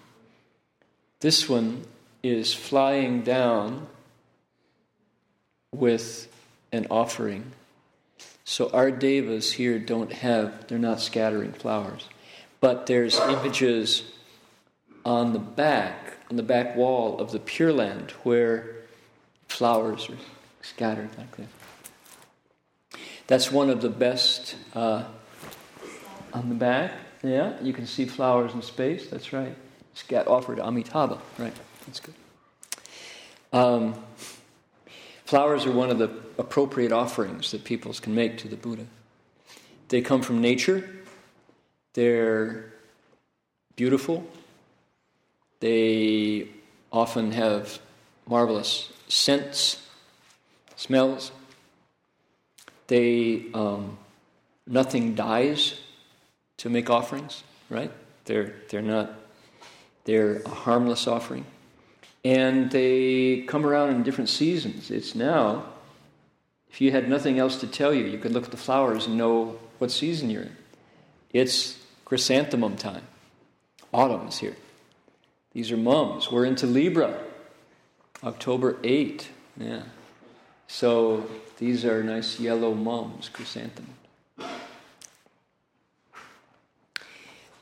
[1.20, 1.86] This one
[2.22, 3.86] is flying down
[5.74, 6.30] with
[6.72, 7.52] an offering.
[8.44, 12.06] So our devas here don't have, they're not scattering flowers.
[12.62, 14.04] But there's images
[15.04, 18.76] on the back, on the back wall of the Pure Land, where
[19.48, 20.16] flowers are
[20.62, 21.48] scattered like this.
[23.26, 25.02] That's one of the best uh,
[26.32, 26.92] on the back.
[27.24, 29.08] Yeah, you can see flowers in space.
[29.08, 29.56] That's right.
[29.94, 31.18] Scat offered Amitabha.
[31.38, 31.54] Right.
[31.86, 32.14] That's good.
[33.52, 33.94] Um,
[35.24, 38.86] flowers are one of the appropriate offerings that peoples can make to the Buddha.
[39.88, 40.88] They come from nature.
[41.94, 42.72] They're
[43.76, 44.26] beautiful.
[45.60, 46.48] They
[46.90, 47.78] often have
[48.26, 49.86] marvelous scents,
[50.76, 51.32] smells.
[52.86, 53.98] They um,
[54.66, 55.80] nothing dies
[56.58, 57.90] to make offerings, right?
[58.24, 59.12] They're they're not
[60.04, 61.44] they're a harmless offering,
[62.24, 64.90] and they come around in different seasons.
[64.90, 65.66] It's now.
[66.70, 69.18] If you had nothing else to tell you, you could look at the flowers and
[69.18, 70.56] know what season you're in.
[71.34, 71.78] It's
[72.12, 73.04] chrysanthemum time.
[73.90, 74.54] Autumn is here.
[75.52, 76.30] These are mums.
[76.30, 77.18] We're into Libra.
[78.22, 79.30] October 8.
[79.56, 79.84] Yeah.
[80.66, 81.24] So
[81.56, 83.96] these are nice yellow mums, chrysanthemums.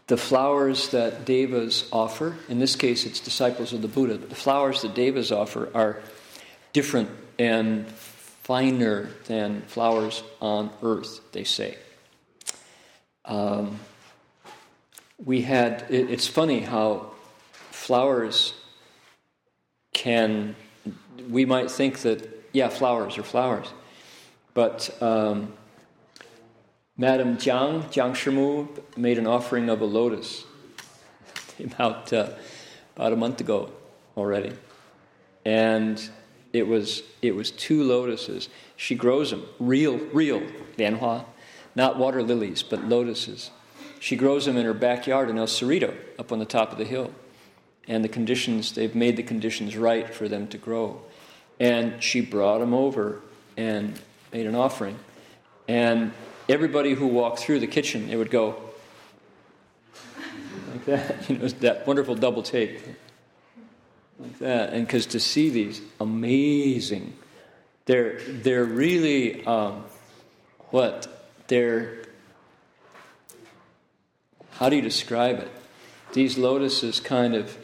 [0.08, 4.34] The flowers that devas offer, in this case it's disciples of the Buddha, but the
[4.34, 6.02] flowers that devas offer are
[6.72, 7.08] different
[7.38, 11.78] and finer than flowers on earth, they say.
[13.24, 13.78] Um,
[15.24, 17.10] we had, it, it's funny how
[17.70, 18.54] flowers
[19.92, 20.56] can,
[21.28, 23.72] we might think that, yeah, flowers are flowers.
[24.54, 25.52] But um,
[26.96, 30.44] Madame Jiang, Jiang Shimu, made an offering of a lotus
[31.64, 32.30] about, uh,
[32.96, 33.70] about a month ago
[34.16, 34.52] already.
[35.44, 36.00] And
[36.52, 38.48] it was, it was two lotuses.
[38.76, 40.40] She grows them, real, real
[40.76, 41.24] lianhua,
[41.74, 43.50] not water lilies, but lotuses.
[44.00, 46.84] She grows them in her backyard in El Cerrito, up on the top of the
[46.84, 47.12] hill
[47.90, 51.02] and the conditions, they've made the conditions right for them to grow.
[51.58, 53.20] And she brought them over
[53.56, 53.98] and
[54.32, 54.96] made an offering.
[55.66, 56.12] And
[56.48, 58.56] everybody who walked through the kitchen, they would go
[60.70, 61.16] like that.
[61.28, 62.80] You know, that wonderful double take.
[64.20, 64.72] Like that.
[64.72, 67.14] And because to see these amazing,
[67.86, 69.84] they're, they're really, um,
[70.70, 71.08] what?
[71.48, 71.99] They're,
[74.60, 75.50] how do you describe it?
[76.12, 77.56] These lotuses kind of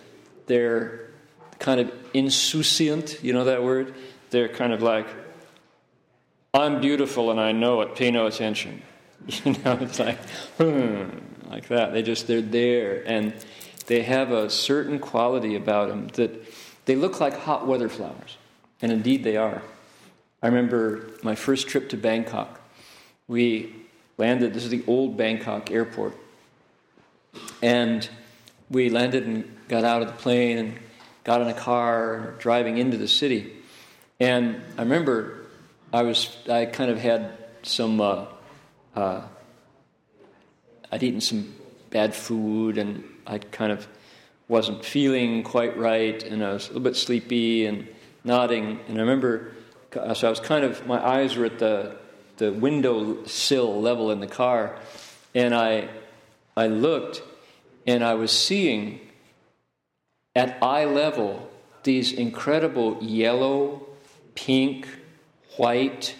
[0.47, 1.11] they're
[1.59, 3.95] kind of insouciant, you know that word?
[4.31, 5.07] They're kind of like,
[6.55, 8.83] I'm beautiful and I know it, pay no attention.
[9.45, 10.19] You know, it's like,
[10.59, 11.09] hmm,
[11.51, 11.93] like that.
[11.93, 13.03] They just, they're there.
[13.07, 13.35] And
[13.87, 16.31] they have a certain quality about them that
[16.85, 18.37] they look like hot weather flowers.
[18.81, 19.63] And indeed they are.
[20.43, 22.61] I remember my first trip to Bangkok.
[23.27, 23.75] We
[24.17, 26.17] landed, this is the old Bangkok airport.
[27.63, 28.09] And
[28.71, 30.79] we landed and got out of the plane and
[31.25, 33.53] got in a car driving into the city.
[34.21, 35.47] And I remember
[35.93, 38.27] I was I kind of had some uh,
[38.95, 39.23] uh,
[40.91, 41.55] I'd eaten some
[41.91, 43.87] bad food and I kind of
[44.49, 47.89] wasn't feeling quite right and I was a little bit sleepy and
[48.25, 48.81] nodding.
[48.89, 49.53] And I remember
[50.15, 51.97] so I was kind of my eyes were at the
[52.37, 54.77] the window sill level in the car,
[55.35, 55.89] and I
[56.57, 57.23] I looked
[57.87, 59.01] and I was seeing
[60.35, 61.51] at eye level
[61.83, 63.87] these incredible yellow,
[64.35, 64.89] pink,
[65.57, 66.15] white,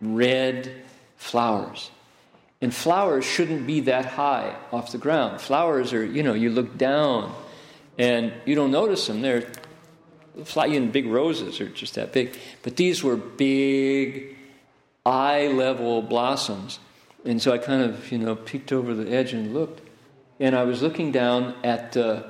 [0.00, 0.82] red
[1.16, 1.90] flowers.
[2.62, 5.40] And flowers shouldn't be that high off the ground.
[5.40, 7.34] Flowers are, you know, you look down
[7.98, 9.22] and you don't notice them.
[9.22, 9.50] They're
[10.44, 12.36] fly in big roses are just that big.
[12.62, 14.36] But these were big,
[15.04, 16.78] eye level blossoms.
[17.24, 19.82] And so I kind of, you know, peeked over the edge and looked.
[20.38, 22.22] And I was looking down at uh,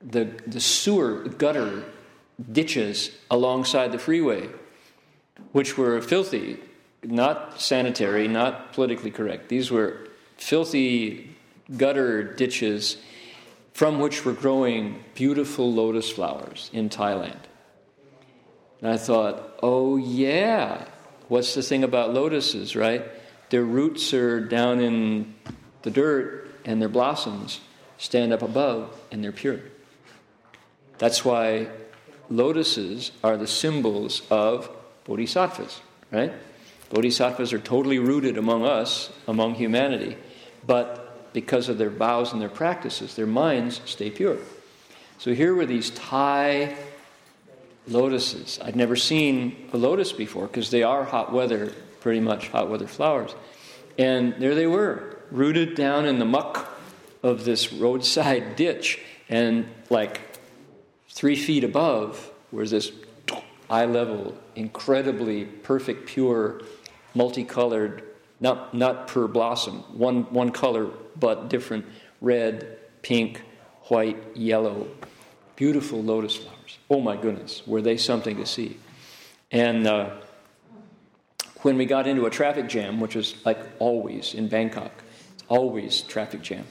[0.00, 1.84] the, the sewer gutter
[2.50, 4.48] ditches alongside the freeway,
[5.52, 6.58] which were filthy,
[7.02, 9.48] not sanitary, not politically correct.
[9.48, 11.36] These were filthy
[11.76, 12.96] gutter ditches
[13.72, 17.38] from which were growing beautiful lotus flowers in Thailand.
[18.80, 20.84] And I thought, oh, yeah,
[21.28, 23.04] what's the thing about lotuses, right?
[23.50, 25.34] Their roots are down in
[25.82, 27.60] the dirt and their blossoms
[27.98, 29.60] stand up above and they're pure.
[30.98, 31.68] That's why
[32.28, 34.68] lotuses are the symbols of
[35.04, 35.80] bodhisattvas,
[36.10, 36.32] right?
[36.90, 40.16] Bodhisattvas are totally rooted among us, among humanity,
[40.66, 44.38] but because of their vows and their practices, their minds stay pure.
[45.18, 46.76] So here were these Thai
[47.88, 48.58] lotuses.
[48.62, 52.86] I'd never seen a lotus before because they are hot weather, pretty much hot weather
[52.86, 53.34] flowers.
[53.98, 56.68] And there they were, rooted down in the muck
[57.22, 59.00] of this roadside ditch.
[59.28, 60.20] And like
[61.08, 62.92] three feet above was this
[63.68, 66.60] eye level, incredibly perfect, pure,
[67.14, 68.04] multicolored,
[68.38, 71.86] not, not per blossom, one, one color, but different
[72.20, 73.42] red, pink,
[73.84, 74.86] white, yellow,
[75.56, 76.78] beautiful lotus flowers.
[76.90, 78.78] Oh my goodness, were they something to see?
[79.50, 80.10] And uh,
[81.62, 84.92] when we got into a traffic jam, which was like always in Bangkok,
[85.34, 86.66] it's always traffic jam.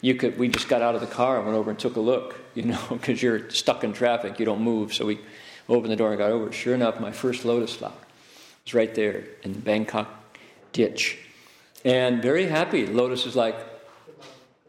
[0.00, 2.00] You could, we just got out of the car and went over and took a
[2.00, 4.94] look, you know, because you're stuck in traffic, you don't move.
[4.94, 5.18] So we
[5.68, 6.52] opened the door and got over.
[6.52, 7.92] Sure enough, my first lotus flower
[8.64, 10.08] was right there in the Bangkok
[10.72, 11.18] ditch.
[11.84, 12.86] And very happy.
[12.86, 13.56] Lotus is like,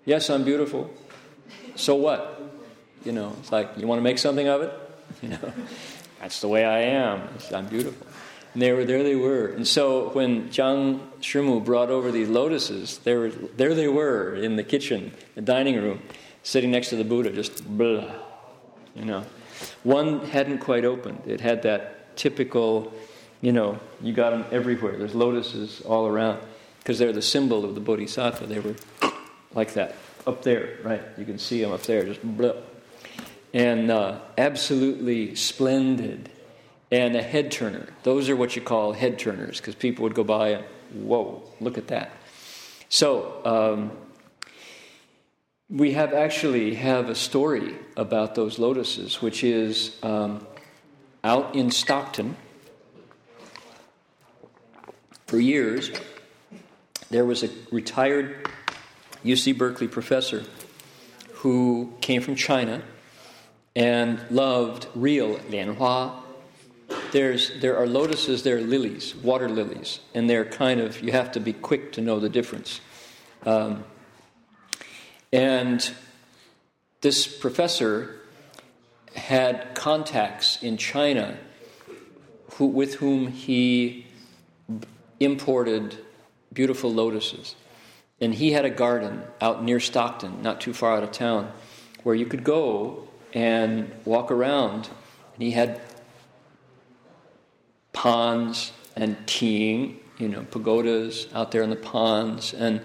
[0.06, 0.92] yes, I'm beautiful.
[1.76, 2.42] So what?
[3.06, 4.74] You know, it's like, you want to make something of it?
[5.24, 5.54] You know,
[6.22, 7.28] that's the way I am.
[7.52, 8.06] I'm beautiful.
[8.54, 9.04] And they were there.
[9.04, 9.48] They were.
[9.48, 14.56] And so when Jiang Shimu brought over these lotuses, there, were, there they were in
[14.56, 16.02] the kitchen, the dining room,
[16.44, 18.12] sitting next to the Buddha, just blah.
[18.96, 19.26] You know,
[19.84, 21.22] one hadn't quite opened.
[21.26, 22.92] It had that typical,
[23.42, 24.98] you know, you got them everywhere.
[24.98, 26.42] There's lotuses all around
[26.80, 28.48] because they're the symbol of the Bodhisattva.
[28.48, 28.76] They were
[29.54, 29.96] like that
[30.26, 31.02] up there, right?
[31.18, 32.54] You can see them up there, just blah
[33.54, 36.30] and uh, absolutely splendid
[36.92, 37.88] and a head turner.
[38.04, 40.64] Those are what you call head turners because people would go by and,
[40.94, 42.12] whoa, look at that.
[42.90, 43.92] So, um,
[45.70, 50.46] we have actually have a story about those lotuses, which is um,
[51.24, 52.36] out in Stockton.
[55.28, 55.92] For years,
[57.12, 58.50] there was a retired
[59.24, 60.44] UC Berkeley professor
[61.34, 62.82] who came from China
[63.76, 66.12] and loved real lianhua.
[67.12, 71.32] There's, there are lotuses, there are lilies, water lilies, and they're kind of, you have
[71.34, 72.82] to be quick to know the difference.
[73.46, 73.84] Um,
[75.34, 75.92] and
[77.02, 78.20] this professor
[79.16, 81.38] had contacts in China
[82.54, 84.06] who, with whom he
[85.20, 85.98] imported
[86.54, 87.56] beautiful lotuses.
[88.22, 91.52] And he had a garden out near Stockton, not too far out of town,
[92.04, 94.90] where you could go and walk around.
[95.34, 95.82] And he had
[98.00, 102.54] ponds and teeing, you know, pagodas out there in the ponds.
[102.54, 102.80] And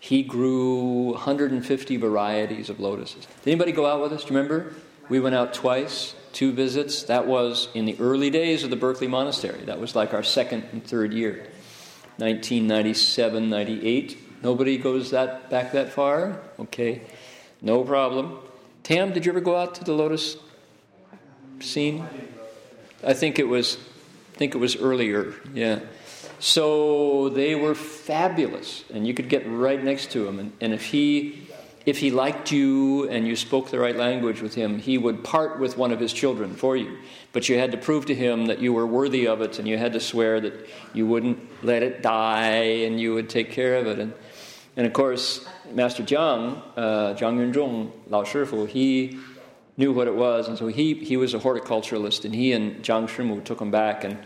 [0.00, 3.26] he grew 150 varieties of lotuses.
[3.44, 4.24] Did anybody go out with us?
[4.24, 4.72] Do you remember?
[5.10, 7.02] We went out twice, two visits.
[7.02, 9.62] That was in the early days of the Berkeley Monastery.
[9.66, 11.46] That was like our second and third year,
[12.16, 14.42] 1997, 98.
[14.42, 16.40] Nobody goes that back that far?
[16.58, 17.02] Okay,
[17.60, 18.38] no problem.
[18.84, 20.38] Tam, did you ever go out to the lotus
[21.60, 22.06] scene?
[23.04, 23.76] I think it was
[24.40, 25.34] think it was earlier.
[25.52, 25.80] Yeah.
[26.38, 30.38] So they were fabulous, and you could get right next to him.
[30.38, 31.46] And, and if he
[31.84, 35.60] if he liked you and you spoke the right language with him, he would part
[35.60, 36.96] with one of his children for you.
[37.32, 39.76] But you had to prove to him that you were worthy of it, and you
[39.76, 40.54] had to swear that
[40.94, 43.98] you wouldn't let it die and you would take care of it.
[43.98, 44.14] And,
[44.74, 49.18] and of course, Master Jiang, uh, Jiang Yunzhong, Lao Shifu, he
[49.76, 53.08] knew what it was, and so he, he was a horticulturalist, and he and Jiang
[53.08, 54.18] Shimu took them back and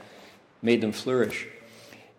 [0.62, 1.47] made them flourish.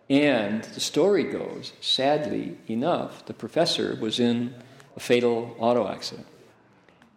[0.09, 4.53] And the story goes, sadly enough, the professor was in
[4.95, 6.28] a fatal auto accident,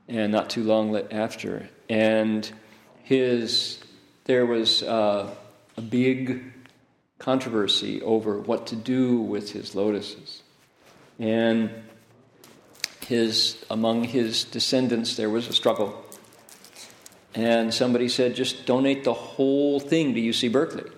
[0.09, 1.69] and not too long after.
[1.89, 2.51] And
[3.03, 3.79] his,
[4.25, 5.35] there was uh,
[5.77, 6.43] a big
[7.19, 10.43] controversy over what to do with his lotuses.
[11.19, 11.71] And
[13.09, 16.05] his, among his descendants, there was a struggle.
[17.35, 20.91] And somebody said, just donate the whole thing to UC Berkeley,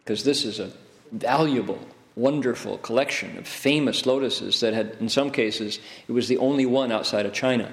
[0.00, 0.72] because this is a
[1.12, 1.78] valuable,
[2.16, 5.78] wonderful collection of famous lotuses that had, in some cases,
[6.08, 7.72] it was the only one outside of China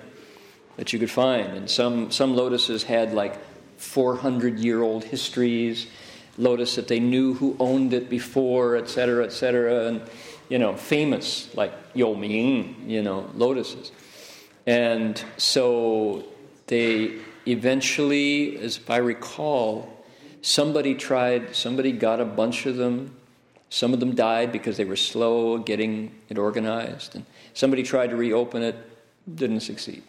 [0.78, 1.54] that you could find.
[1.54, 3.40] And some, some lotuses had like
[3.78, 5.88] 400 year old histories,
[6.38, 9.88] lotus that they knew who owned it before, et cetera, et cetera.
[9.88, 10.02] And
[10.52, 13.93] you know, famous like Ming, you know, lotuses.
[14.68, 16.26] And so
[16.68, 20.06] they eventually, as if I recall,
[20.41, 23.16] somebody tried, somebody got a bunch of them.
[23.70, 27.16] Some of them died because they were slow getting it organized.
[27.16, 28.76] And somebody tried to reopen it,
[29.34, 30.04] didn't succeed.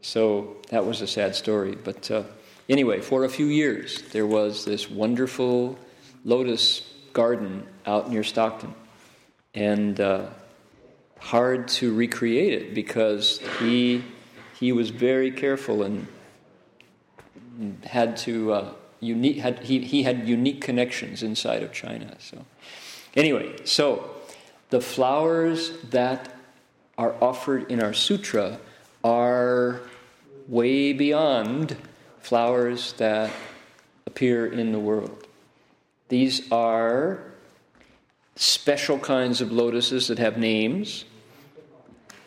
[0.00, 1.76] So that was a sad story.
[1.76, 2.24] But uh,
[2.68, 5.78] anyway, for a few years, there was this wonderful
[6.24, 6.82] lotus
[7.12, 8.74] garden out near Stockton.
[9.54, 10.26] And uh,
[11.18, 14.04] hard to recreate it because he,
[14.58, 16.06] he was very careful and
[17.84, 22.16] had to uh, unique had, he, he had unique connections inside of China.
[22.18, 22.44] So
[23.14, 24.10] anyway, so
[24.70, 26.34] the flowers that
[26.96, 28.58] are offered in our sutra
[29.04, 29.80] are
[30.48, 31.76] way beyond
[32.20, 33.30] flowers that
[34.06, 35.26] appear in the world.
[36.08, 37.31] These are
[38.36, 41.04] special kinds of lotuses that have names.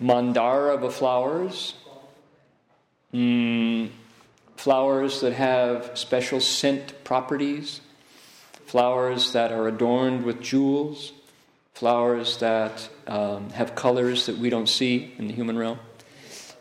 [0.02, 1.74] Mandara flowers,
[3.14, 3.90] mm,
[4.58, 7.82] flowers that have special scent properties,
[8.66, 11.14] flowers that are adorned with jewels,
[11.74, 15.80] flowers that um, have colors that we don't see in the human realm.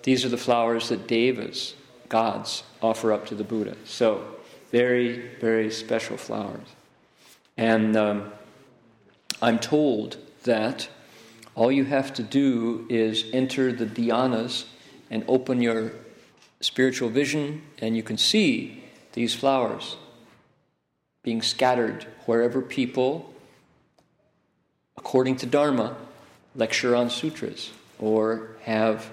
[0.03, 1.75] These are the flowers that devas,
[2.09, 3.77] gods, offer up to the Buddha.
[3.85, 4.25] So,
[4.71, 6.67] very, very special flowers.
[7.57, 8.33] And um,
[9.43, 10.89] I'm told that
[11.55, 14.65] all you have to do is enter the dhyanas
[15.11, 15.93] and open your
[16.61, 19.97] spiritual vision, and you can see these flowers
[21.23, 23.33] being scattered wherever people,
[24.97, 25.97] according to Dharma,
[26.55, 29.11] lecture on sutras or have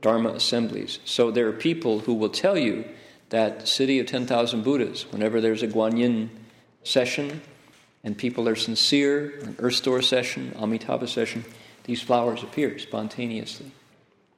[0.00, 0.98] Dharma assemblies.
[1.04, 2.84] So there are people who will tell you
[3.30, 6.28] that city of 10,000 Buddhas, whenever there's a Guanyin
[6.82, 7.40] session
[8.04, 11.44] and people are sincere, an Earth Store session, Amitabha session,
[11.84, 13.72] these flowers appear spontaneously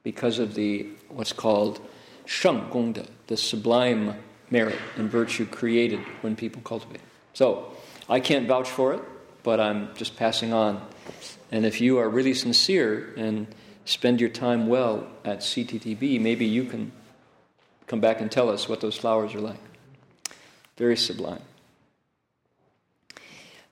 [0.03, 1.79] because of the what's called
[2.25, 4.15] Sheng Gongde, the sublime
[4.49, 7.01] merit and virtue created when people cultivate.
[7.33, 7.73] So,
[8.09, 9.01] I can't vouch for it,
[9.43, 10.81] but I'm just passing on.
[11.51, 13.47] And if you are really sincere and
[13.83, 16.91] spend your time well at CTTB, maybe you can
[17.85, 19.59] come back and tell us what those flowers are like.
[20.77, 21.41] Very sublime.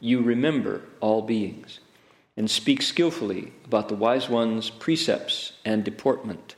[0.00, 1.80] you remember all beings.
[2.36, 6.56] and speak skillfully about the wise one's precepts and deportment,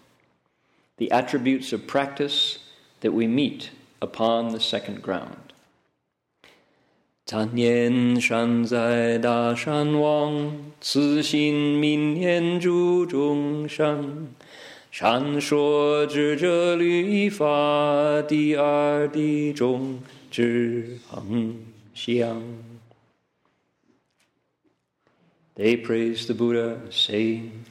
[0.97, 2.59] the attributes of practice
[3.01, 5.37] that we meet upon the second ground.
[7.27, 14.29] 参念善哉大善王，慈心悯念诸众生，
[14.93, 19.99] 善说智者律法，第二地中
[20.31, 21.57] 之恒
[21.95, 22.41] 相。
[25.56, 27.66] They praise the Buddha, saying,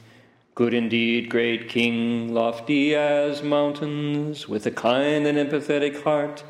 [0.53, 6.43] Good indeed, great king, lofty as mountains, with a kind and empathetic heart,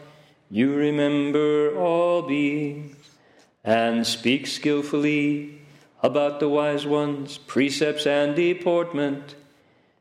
[0.50, 2.96] you remember all beings,
[3.64, 5.62] and speak skillfully
[6.04, 9.36] about the wise ones, precepts and deportment,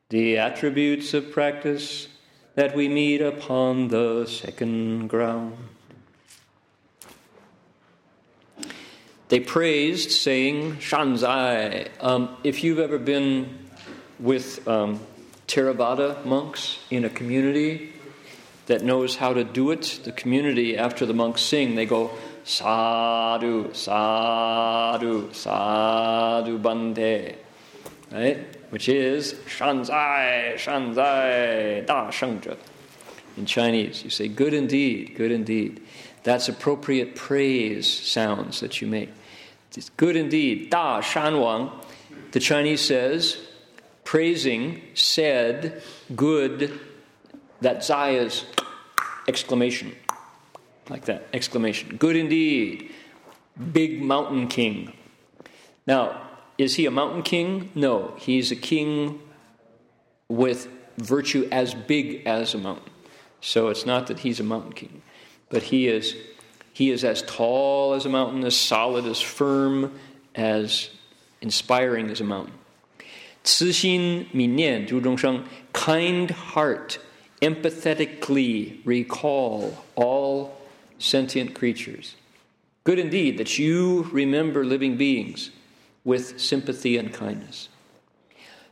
[0.09, 2.09] the attributes of practice
[2.55, 5.57] that we meet upon the second ground.
[9.31, 11.89] They praised, saying, Shanzai.
[12.01, 13.61] Um, if you've ever been
[14.19, 14.99] with um,
[15.47, 17.93] Theravada monks in a community
[18.67, 22.11] that knows how to do it, the community, after the monks sing, they go,
[22.43, 27.37] Sadhu, Sadhu, Sadhu Bante.
[28.11, 28.39] Right?
[28.71, 32.57] Which is Shanzai, Shanzai, Da Shengzhe.
[33.37, 35.81] In Chinese, you say, Good indeed, good indeed.
[36.25, 39.11] That's appropriate praise sounds that you make.
[39.77, 40.71] It's good indeed.
[40.71, 41.71] Da Shan Wang,
[42.33, 43.39] the Chinese says,
[44.05, 45.83] praising, said,
[46.15, 46.79] good,
[47.61, 48.45] that zai is
[49.29, 49.95] exclamation.
[50.89, 51.97] Like that, exclamation.
[51.97, 52.91] Good indeed.
[53.73, 54.93] Big mountain king.
[55.87, 56.21] Now,
[56.59, 57.71] is he a mountain king?
[57.75, 59.21] No, he's a king
[60.29, 60.69] with
[60.99, 62.93] virtue as big as a mountain.
[63.41, 65.03] So it's not that he's a mountain king,
[65.49, 66.17] but he is
[66.80, 69.94] he is as tall as a mountain, as solid, as firm,
[70.36, 70.90] as
[71.42, 72.54] inspiring as a mountain.
[73.44, 76.98] 慈心悯念诸众生, kind heart
[77.42, 80.52] empathetically recall all
[81.00, 82.16] sentient creatures.
[82.84, 85.52] Good indeed that you remember living beings
[86.04, 87.68] with sympathy and kindness.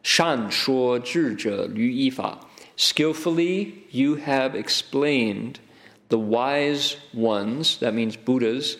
[0.01, 2.39] 善说智者于依法.
[2.75, 5.59] Skillfully you have explained
[6.08, 8.76] the wise ones, that means Buddhas,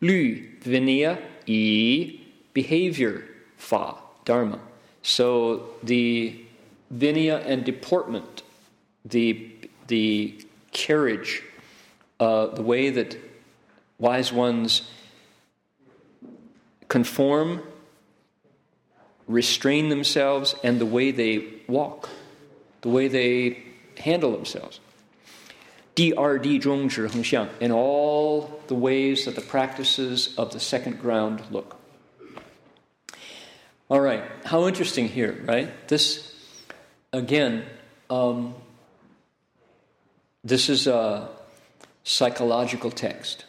[0.00, 3.24] 律 vinaya, yi behavior,
[3.56, 3.94] fa
[4.24, 4.58] dharma.
[5.02, 6.40] So the
[6.92, 8.42] vinaya and deportment,
[9.04, 9.50] the,
[9.86, 11.42] the carriage,
[12.18, 13.16] uh, the way that
[13.98, 14.82] wise ones
[16.88, 17.62] conform,
[19.26, 22.08] restrain themselves, and the way they walk,
[22.82, 23.62] the way they
[23.98, 24.80] handle themselves.
[25.96, 31.76] DRD Zhong in all the ways that the practices of the second ground look.
[33.88, 35.88] All right, how interesting here, right?
[35.88, 36.34] This,
[37.14, 37.64] again,
[38.10, 38.54] um,
[40.44, 41.30] this is a
[42.04, 43.46] psychological text.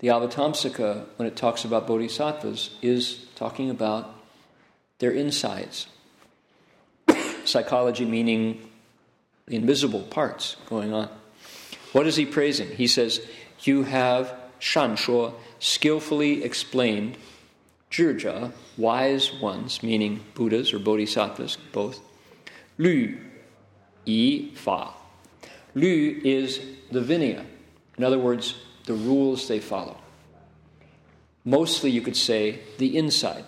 [0.00, 4.12] The Avatamsaka, when it talks about bodhisattvas, is talking about
[4.98, 5.86] their insides.
[7.44, 8.68] Psychology meaning
[9.46, 11.08] the invisible parts going on.
[11.98, 12.68] What is he praising?
[12.68, 13.26] He says,
[13.62, 17.18] You have shan shanshuo, skillfully explained,
[17.90, 22.00] zhizhe, wise ones, meaning Buddhas or bodhisattvas, both,
[22.78, 23.18] lü,
[24.04, 24.90] yi, fa.
[25.74, 26.60] Lü is
[26.92, 27.44] the vinaya.
[27.96, 29.96] In other words, the rules they follow.
[31.44, 33.44] Mostly, you could say, the inside.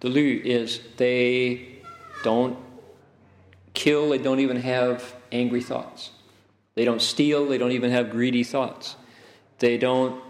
[0.00, 1.78] The lü is they
[2.22, 2.58] don't
[3.72, 6.10] kill, they don't even have angry thoughts.
[6.76, 8.96] They don't steal, they don't even have greedy thoughts.
[9.58, 10.22] They don't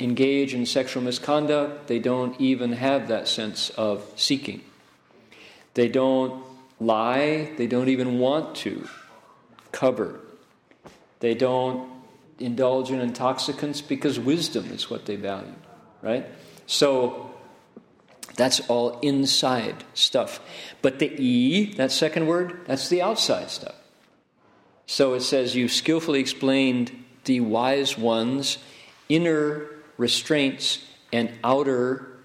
[0.00, 4.62] engage in sexual misconduct, they don't even have that sense of seeking.
[5.74, 6.44] They don't
[6.80, 8.88] lie, they don't even want to
[9.70, 10.20] cover.
[11.20, 11.88] They don't
[12.40, 15.54] indulge in intoxicants because wisdom is what they value,
[16.02, 16.26] right?
[16.66, 17.30] So
[18.36, 20.40] that's all inside stuff.
[20.82, 23.76] But the E, that second word, that's the outside stuff.
[24.86, 28.58] So it says, You skillfully explained the wise ones'
[29.08, 29.66] inner
[29.96, 32.18] restraints and outer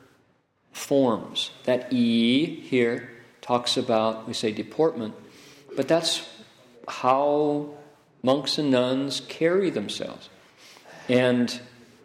[0.71, 1.51] forms.
[1.65, 3.09] That E here
[3.41, 5.13] talks about, we say deportment,
[5.75, 6.27] but that's
[6.87, 7.69] how
[8.23, 10.29] monks and nuns carry themselves.
[11.09, 11.59] And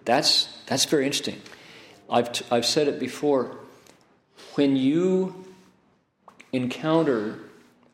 [0.04, 1.40] that's, that's very interesting.
[2.10, 3.56] I've, t- I've said it before.
[4.54, 5.46] When you
[6.52, 7.38] encounter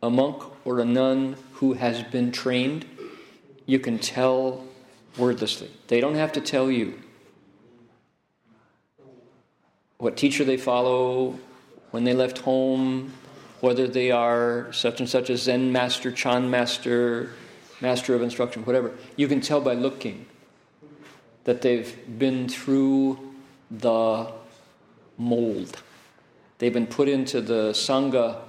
[0.02, 2.84] a monk or a nun who has been trained,
[3.66, 4.64] you can tell
[5.16, 5.70] wordlessly.
[5.88, 7.00] They don't have to tell you
[9.98, 11.38] what teacher they follow,
[11.90, 13.12] when they left home,
[13.60, 17.32] whether they are such and such a Zen master, Chan master,
[17.80, 18.92] master of instruction, whatever.
[19.16, 20.26] You can tell by looking
[21.42, 23.18] that they've been through
[23.68, 24.32] the
[25.16, 25.82] mold.
[26.58, 28.42] They've been put into the Sangha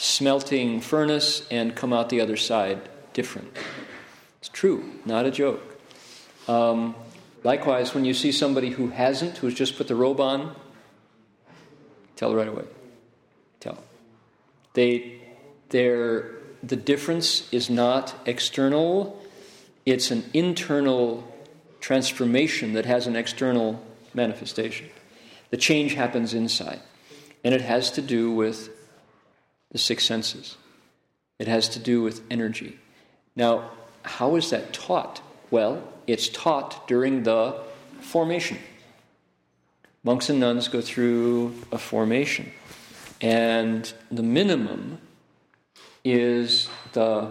[0.00, 2.80] smelting furnace and come out the other side
[3.12, 3.54] different.
[4.38, 5.60] It's true, not a joke.
[6.48, 6.94] Um,
[7.44, 10.56] likewise, when you see somebody who hasn't, who's just put the robe on,
[12.16, 12.64] tell right away.
[13.60, 13.76] Tell.
[14.72, 15.20] They,
[15.68, 16.30] they're,
[16.62, 19.22] the difference is not external,
[19.84, 21.30] it's an internal
[21.80, 23.84] transformation that has an external
[24.14, 24.88] manifestation.
[25.50, 26.80] The change happens inside,
[27.44, 28.79] and it has to do with
[29.70, 30.56] the six senses.
[31.38, 32.78] It has to do with energy.
[33.36, 33.70] Now,
[34.02, 35.20] how is that taught?
[35.50, 37.60] Well, it's taught during the
[38.00, 38.58] formation.
[40.02, 42.50] Monks and nuns go through a formation,
[43.20, 44.98] and the minimum
[46.04, 47.30] is the,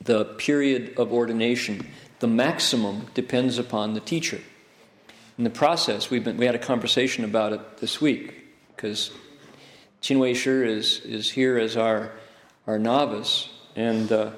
[0.00, 1.88] the period of ordination.
[2.20, 4.40] The maximum depends upon the teacher.
[5.36, 8.32] In the process, we've been, we had a conversation about it this week
[8.68, 9.10] because
[10.04, 12.12] Qin Wei Shi is, is here as our,
[12.66, 14.32] our novice, and uh,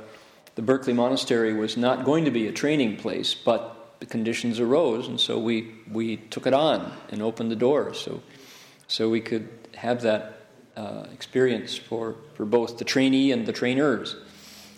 [0.55, 5.09] the Berkeley Monastery was not going to be a training place, but the conditions arose,
[5.09, 8.23] and so we, we took it on and opened the door so,
[8.87, 10.47] so we could have that
[10.77, 14.15] uh, experience for, for both the trainee and the trainers.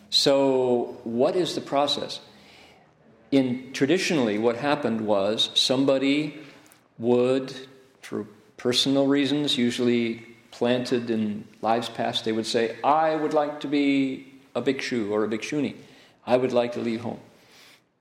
[0.09, 2.20] So, what is the process?
[3.30, 6.41] In traditionally, what happened was somebody
[6.99, 7.55] would,
[8.01, 8.24] for
[8.57, 10.24] personal reasons, usually
[10.59, 15.22] planted in lives past, they would say, I would like to be a bhikshu or
[15.22, 15.76] a bhikshuni.
[16.26, 17.20] I would like to leave home.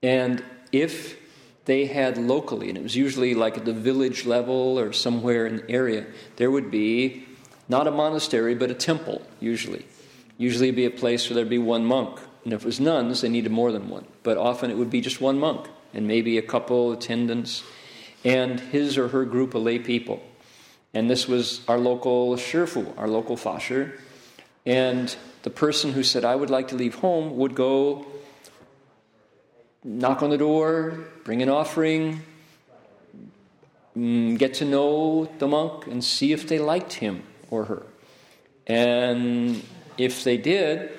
[0.01, 1.17] And if
[1.65, 5.57] they had locally, and it was usually like at the village level or somewhere in
[5.57, 7.27] the area, there would be
[7.69, 9.85] not a monastery, but a temple, usually,
[10.39, 12.19] Usually, be a place where there'd be one monk.
[12.43, 14.05] And if it was nuns, they needed more than one.
[14.21, 17.63] But often it would be just one monk and maybe a couple attendants
[18.23, 20.21] and his or her group of lay people.
[20.93, 23.99] And this was our local shifu, our local fasher.
[24.65, 28.05] And the person who said, I would like to leave home, would go
[29.83, 32.21] knock on the door, bring an offering,
[33.95, 37.83] mm, get to know the monk, and see if they liked him or her.
[38.65, 39.63] And
[39.97, 40.91] if they did,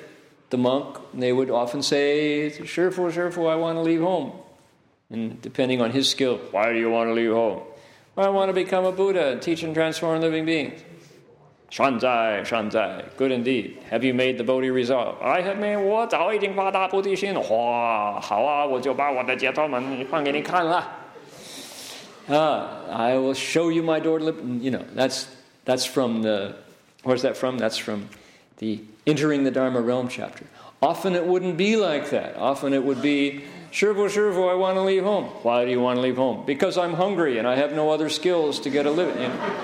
[0.51, 4.33] the monk, they would often say, Shifu, Shifu, I want to leave home.
[5.11, 7.63] And depending on his skill, why do you want to leave home?
[8.18, 10.82] Well, I want to become a Buddha and teach and transform living beings.
[11.72, 13.80] Shanzai, Shanzai, good indeed.
[13.90, 15.20] Have you made the Bodhi resolve?
[15.22, 15.80] I have made.
[15.80, 17.34] 我早已经发大菩提心。
[17.34, 20.88] 哇，好啊，我就把我的解脱门放给你看了。
[22.30, 24.20] Ah, I will show you my door.
[24.20, 25.26] You know, that's
[25.66, 26.54] that's from the.
[27.04, 27.58] Where's that from?
[27.58, 28.08] That's from
[28.60, 30.46] the entering the Dharma realm chapter.
[30.82, 32.38] Often it wouldn't be like that.
[32.38, 35.25] Often it would be, Shifu, Shifu, I want to leave home.
[35.43, 36.45] Why do you want to leave home?
[36.47, 39.21] Because I'm hungry and I have no other skills to get a living.
[39.23, 39.55] You know?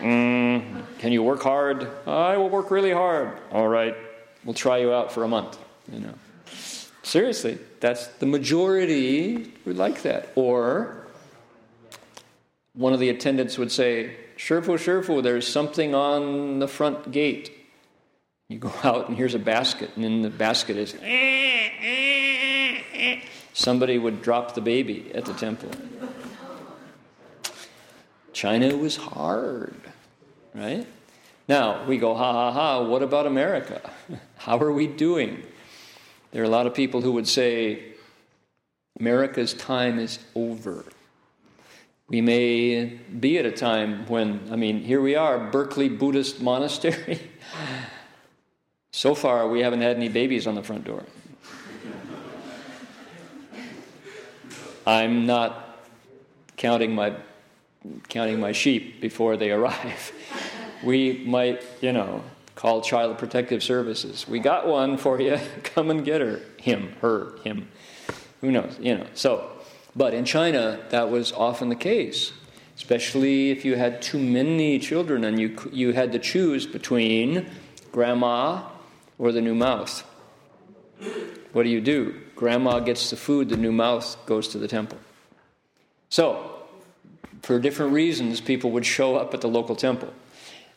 [0.00, 1.88] mm, can you work hard?
[2.06, 3.32] I will work really hard.
[3.50, 3.96] All right,
[4.44, 5.58] we'll try you out for a month.
[5.90, 6.14] You know,
[7.02, 10.28] seriously, that's the majority would like that.
[10.34, 11.06] Or
[12.74, 17.50] one of the attendants would say, Shifu, Shifu, there's something on the front gate.
[18.48, 20.94] You go out and here's a basket, and in the basket is
[23.54, 25.70] somebody would drop the baby at the temple.
[28.34, 29.80] China was hard,
[30.54, 30.86] right?
[31.48, 33.80] Now we go, ha ha ha, what about America?
[34.36, 35.42] How are we doing?
[36.32, 37.94] There are a lot of people who would say,
[38.98, 40.84] America's time is over.
[42.08, 47.20] We may be at a time when, I mean, here we are, Berkeley Buddhist Monastery.
[48.96, 51.02] So far, we haven't had any babies on the front door.
[54.86, 55.78] I'm not
[56.56, 57.14] counting my
[58.08, 60.12] counting my sheep before they arrive.
[60.82, 62.22] We might, you know,
[62.54, 64.28] call Child Protective Services.
[64.28, 65.38] We got one for you.
[65.62, 66.40] Come and get her.
[66.58, 67.68] Him, her, him.
[68.40, 68.76] Who knows?
[68.80, 69.06] You know.
[69.14, 69.50] So,
[69.96, 72.32] but in China, that was often the case,
[72.76, 77.46] especially if you had too many children and you you had to choose between
[77.92, 78.62] grandma
[79.18, 80.04] or the new mouse.
[81.52, 82.20] What do you do?
[82.34, 84.98] Grandma gets the food, the new mouth goes to the temple.
[86.08, 86.50] So,
[87.42, 90.12] for different reasons, people would show up at the local temple.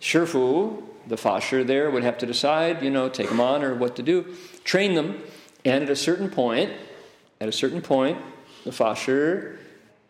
[0.01, 3.95] Shifu, the fasher there, would have to decide, you know, take them on or what
[3.95, 5.21] to do, train them,
[5.65, 6.71] and at a certain point,
[7.39, 8.17] at a certain point,
[8.63, 9.59] the fasher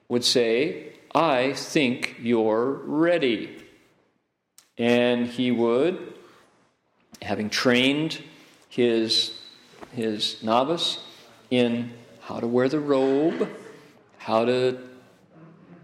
[0.09, 3.63] would say, I think you're ready.
[4.77, 6.13] And he would
[7.21, 8.21] having trained
[8.69, 9.39] his,
[9.93, 10.99] his novice
[11.49, 11.91] in
[12.21, 13.49] how to wear the robe,
[14.17, 14.77] how to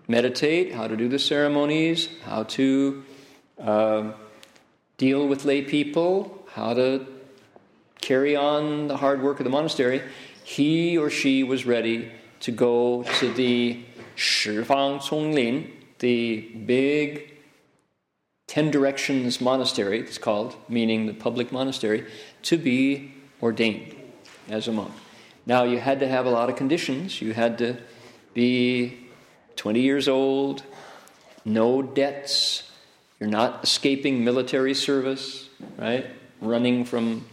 [0.08, 3.04] meditate, how to do the ceremonies, how to
[3.60, 4.12] uh,
[4.98, 7.08] deal with lay people, how to
[8.02, 10.02] carry on the hard work of the monastery,
[10.44, 12.12] he or she was ready
[12.42, 13.84] to go to the
[14.18, 17.32] Shifang Conglin, the big
[18.48, 22.06] Ten Directions Monastery, it's called, meaning the public monastery,
[22.44, 23.96] to be ordained
[24.50, 24.92] as a monk.
[25.46, 27.22] Now, you had to have a lot of conditions.
[27.22, 27.78] You had to
[28.34, 29.08] be
[29.56, 30.64] 20 years old,
[31.46, 32.70] no debts,
[33.20, 36.08] you're not escaping military service, right?
[36.42, 37.26] Running from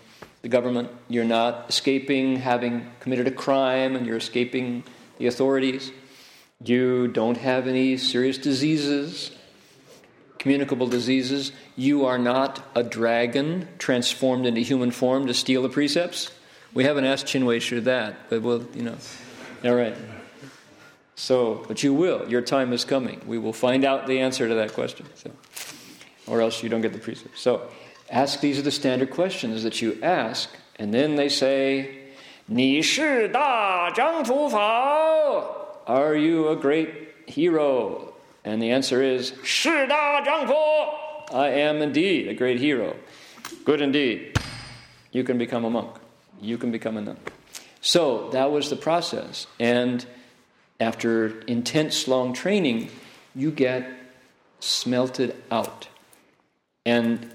[0.43, 0.89] the government.
[1.09, 4.85] You're not escaping having committed a crime and you're escaping
[5.19, 5.91] the authorities.
[6.65, 9.33] You don't have any serious diseases
[10.41, 11.53] communicable diseases.
[11.77, 16.31] You are not a dragon transformed into human form to steal the precepts.
[16.73, 18.97] We haven't asked Qin Wei Shi that, but we'll, you know.
[19.65, 19.97] All right.
[21.17, 22.29] So, but you will.
[22.31, 23.21] Your time is coming.
[23.27, 25.07] We will find out the answer to that question.
[25.17, 25.31] So,
[26.27, 27.39] or else you don't get the precept.
[27.39, 27.69] So,
[28.09, 28.41] ask.
[28.41, 32.09] These are the standard questions that you ask, and then they say,
[32.49, 36.89] "Ni shi da zhang fu fao." Are you a great
[37.27, 38.15] hero?
[38.45, 42.97] And the answer is, "Shi da zhang fu." I am indeed a great hero.
[43.65, 44.39] Good indeed.
[45.13, 46.00] You can become a monk.
[46.41, 47.19] You can become a nun.
[47.81, 49.47] So that was the process.
[49.59, 50.05] And
[50.79, 52.91] after intense long training,
[53.35, 53.91] you get
[54.61, 55.89] smelted out.
[56.85, 57.35] And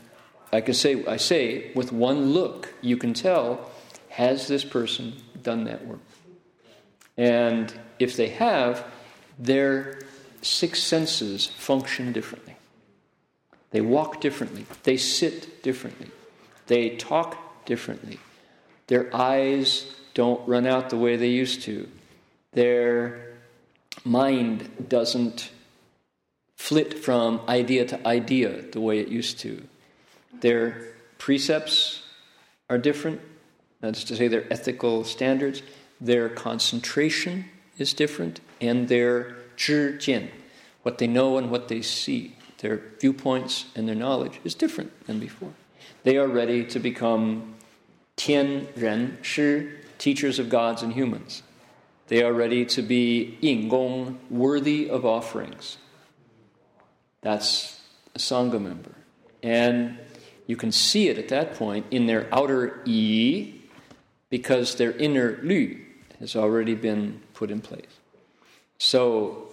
[0.51, 3.69] I can say, I say, with one look, you can tell,
[4.09, 5.99] has this person done that work?
[7.17, 8.85] And if they have,
[9.37, 9.99] they're
[10.41, 12.55] six senses function differently.
[13.71, 14.65] They walk differently.
[14.83, 16.11] They sit differently.
[16.67, 18.19] They talk differently.
[18.87, 21.89] Their eyes don't run out the way they used to.
[22.53, 23.33] Their
[24.03, 25.51] mind doesn't
[26.55, 29.63] flit from idea to idea the way it used to.
[30.41, 32.03] Their precepts
[32.69, 33.21] are different,
[33.81, 35.61] that is to say, their ethical standards.
[35.99, 37.45] Their concentration
[37.77, 40.29] is different, and their zhijian,
[40.83, 45.19] what they know and what they see, their viewpoints and their knowledge is different than
[45.19, 45.53] before.
[46.03, 47.54] They are ready to become
[48.15, 51.43] tian ren shi, teachers of gods and humans.
[52.07, 55.77] They are ready to be ying gong, worthy of offerings.
[57.21, 57.81] That's
[58.13, 58.91] a Sangha member.
[59.41, 59.97] And
[60.45, 63.63] you can see it at that point in their outer yi
[64.29, 65.79] because their inner lü
[66.19, 67.99] has already been put in place.
[68.77, 69.49] So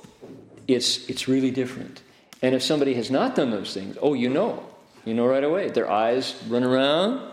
[0.68, 2.02] it's, it's really different.
[2.42, 4.66] And if somebody has not done those things, oh, you know.
[5.04, 5.68] You know right away.
[5.68, 7.31] Their eyes run around,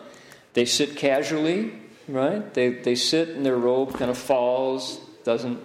[0.60, 1.72] they sit casually,
[2.10, 2.53] right?
[2.53, 5.57] They, they sit and their robe kind of falls, doesn't.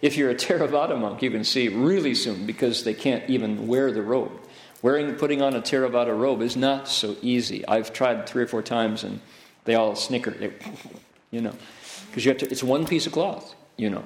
[0.00, 3.92] If you're a Theravada monk, you can see really soon because they can't even wear
[3.92, 4.32] the robe.
[4.80, 7.68] Wearing, putting on a Theravada robe is not so easy.
[7.68, 9.20] I've tried three or four times and
[9.66, 10.54] they all snicker, they,
[11.30, 11.52] you know,
[12.06, 12.50] because you have to.
[12.50, 14.04] It's one piece of cloth, you know.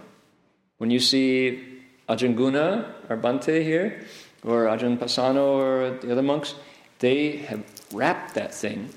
[0.78, 4.04] When you see Ajahn Guna or Bante here,
[4.42, 6.56] or Ajahn Pasanno or the other monks,
[6.98, 7.62] they have
[7.92, 8.88] wrapped that thing,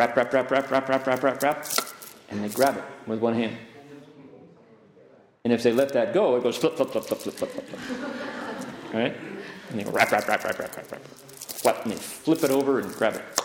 [0.00, 1.66] wrap, wrap, wrap, wrap, wrap, wrap, wrap, wrap, wrap,
[2.30, 3.54] and they grab it with one hand.
[5.44, 7.66] And if they let that go, it goes flip, flip, flip, flip, flip, flip, flip,
[7.68, 8.94] flip.
[8.94, 9.14] Right?
[9.68, 11.02] And they go wrap, wrap, wrap, wrap, wrap, wrap, wrap.
[11.02, 13.40] Flip, and they flip it over and grab it.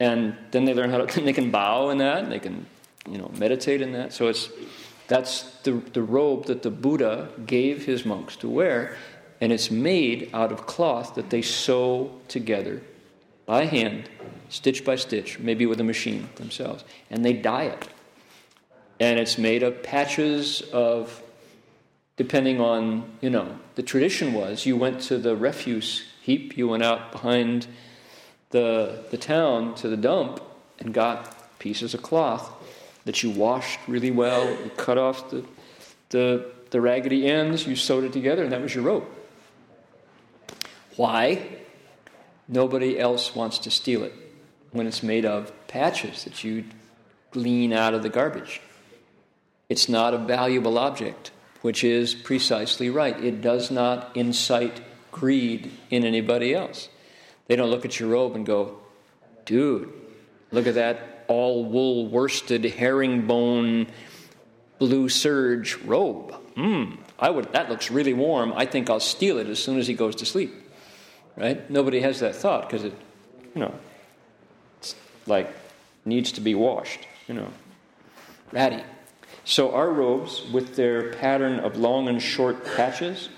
[0.00, 2.66] And then they learn how to, they can bow in that, they can,
[3.08, 4.12] you know, meditate in that.
[4.12, 4.50] So it's,
[5.08, 8.96] that's the, the robe that the Buddha gave his monks to wear,
[9.40, 12.82] and it's made out of cloth that they sew together
[13.46, 14.08] by hand,
[14.52, 17.88] stitch by stitch, maybe with a machine themselves, and they dye it.
[19.00, 21.22] And it's made of patches of,
[22.16, 26.82] depending on, you know, the tradition was you went to the refuse heap, you went
[26.82, 27.66] out behind
[28.50, 30.42] the, the town to the dump
[30.78, 32.52] and got pieces of cloth
[33.06, 35.44] that you washed really well, you cut off the,
[36.10, 39.10] the, the raggedy ends, you sewed it together, and that was your rope.
[40.96, 41.48] Why?
[42.46, 44.21] Nobody else wants to steal it
[44.72, 46.64] when it's made of patches that you
[47.30, 48.60] glean out of the garbage.
[49.68, 51.30] It's not a valuable object,
[51.62, 53.22] which is precisely right.
[53.22, 56.88] It does not incite greed in anybody else.
[57.46, 58.78] They don't look at your robe and go,
[59.44, 59.92] dude,
[60.50, 63.86] look at that all wool worsted herringbone
[64.78, 66.34] blue serge robe.
[66.56, 68.52] Hmm, I would that looks really warm.
[68.54, 70.52] I think I'll steal it as soon as he goes to sleep
[71.36, 71.68] right?
[71.70, 72.94] Nobody has that thought because it,
[73.54, 73.74] you know,
[75.26, 75.54] like
[76.04, 77.48] needs to be washed, you know,
[78.50, 78.82] ratty.
[79.44, 83.28] So our robes, with their pattern of long and short patches,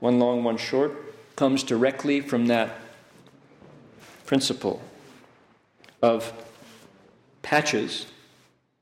[0.00, 2.78] one long, one short, comes directly from that
[4.26, 4.82] principle
[6.00, 6.32] of
[7.42, 8.06] patches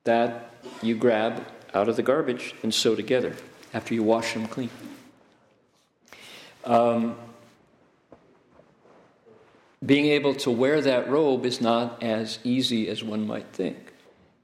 [0.04, 3.36] that you grab out of the garbage and sew together
[3.74, 4.70] after you wash them clean.
[6.64, 7.16] Um,
[9.84, 13.76] being able to wear that robe is not as easy as one might think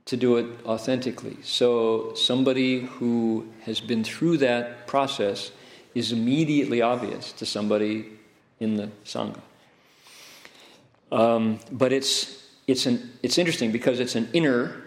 [0.07, 1.37] to do it authentically.
[1.43, 5.51] So, somebody who has been through that process
[5.95, 8.07] is immediately obvious to somebody
[8.61, 9.41] in the Sangha.
[11.11, 14.83] Um, but it's, it's, an, it's interesting because it's an inner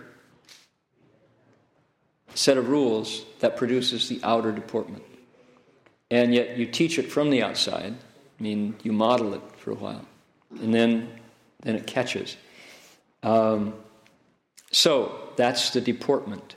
[2.33, 5.03] set of rules that produces the outer deportment.
[6.09, 7.93] And yet you teach it from the outside,
[8.39, 10.05] I mean, you model it for a while
[10.61, 11.09] and then
[11.61, 12.37] then it catches.
[13.23, 13.73] Um,
[14.71, 16.55] so that's the deportment.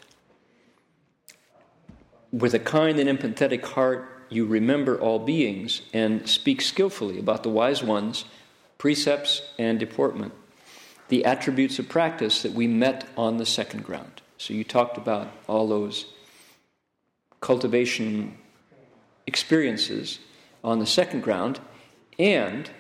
[2.31, 7.51] With a kind and empathetic heart, you remember all beings and speak skillfully about the
[7.51, 8.25] wise ones,
[8.79, 10.33] precepts, and deportment,
[11.09, 14.23] the attributes of practice that we met on the second ground.
[14.39, 16.07] So you talked about all those
[17.41, 18.39] cultivation
[19.27, 20.19] experiences
[20.65, 21.61] on the second ground,
[22.19, 22.71] and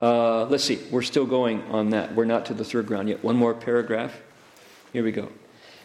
[0.00, 2.14] uh, let's see, we're still going on that.
[2.14, 3.24] We're not to the third ground yet.
[3.24, 4.12] One more paragraph.
[4.92, 5.28] Here we go.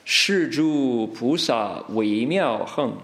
[0.05, 2.97] 是诸菩萨微妙横，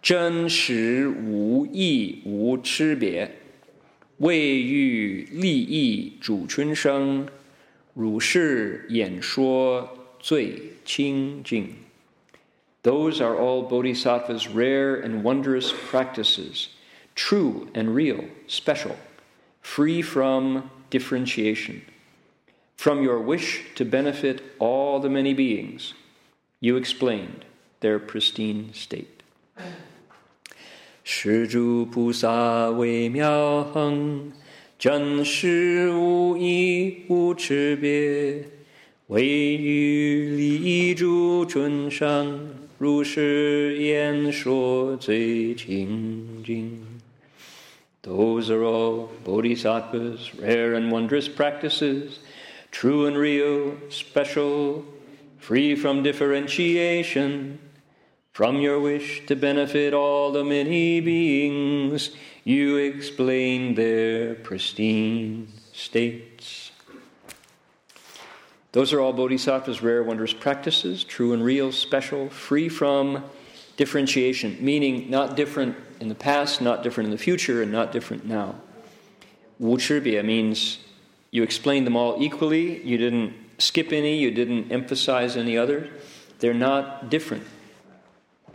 [0.00, 3.28] 真实无异无差别，
[4.18, 7.26] 为欲利益主春生，
[7.94, 9.88] 如是演说
[10.20, 11.74] 最清净。
[12.84, 16.68] Those are all Bodhisattva's rare and wondrous practices,
[17.16, 18.92] true and real, special
[19.62, 21.82] free from differentiation,
[22.78, 25.94] From your wish to benefit all the many beings,
[26.60, 27.44] you explained
[27.80, 29.24] their pristine state.
[31.02, 34.32] 施主菩萨微妙恒，
[34.78, 38.44] 真实无异无差别，
[39.08, 46.81] 唯于利诸众生，如是言说最清净。
[48.03, 52.19] Those are all bodhisattvas, rare and wondrous practices,
[52.69, 54.83] true and real, special,
[55.37, 57.59] free from differentiation.
[58.33, 62.09] From your wish to benefit all the many beings,
[62.43, 66.71] you explain their pristine states.
[68.73, 73.23] Those are all bodhisattvas' rare, wondrous practices, true and real, special, free from
[73.77, 78.25] differentiation, meaning not different in the past, not different in the future, and not different
[78.25, 78.55] now.
[79.59, 79.77] Wu
[80.23, 80.79] means
[81.31, 85.89] you explained them all equally, you didn't skip any, you didn't emphasize any other.
[86.39, 87.45] They're not different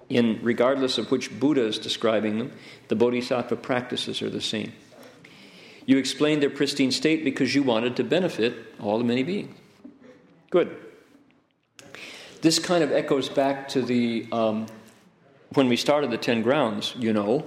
[0.08, 2.52] in regardless of which Buddha is describing them,
[2.88, 4.72] the bodhisattva practices are the same.
[5.86, 9.56] You explained their pristine state because you wanted to benefit all the many beings.
[10.50, 10.76] Good.
[12.40, 14.66] This kind of echoes back to the um,
[15.55, 16.94] when we started the ten grounds.
[16.99, 17.46] You know,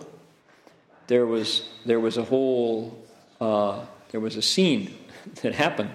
[1.08, 2.98] there was there was a whole
[3.40, 4.94] uh, there was a scene
[5.42, 5.92] that happened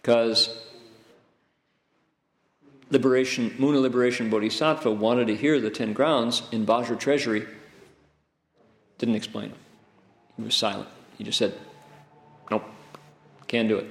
[0.00, 0.48] because
[2.90, 7.46] liberation, Moon of Liberation Bodhisattva wanted to hear the ten grounds in Vajra Treasury,
[8.98, 9.52] didn't explain.
[10.36, 10.88] He was silent.
[11.18, 11.54] He just said,
[12.50, 12.64] Nope,
[13.46, 13.86] can't do it.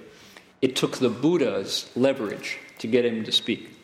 [0.62, 3.76] It took the Buddha's leverage to get him to speak.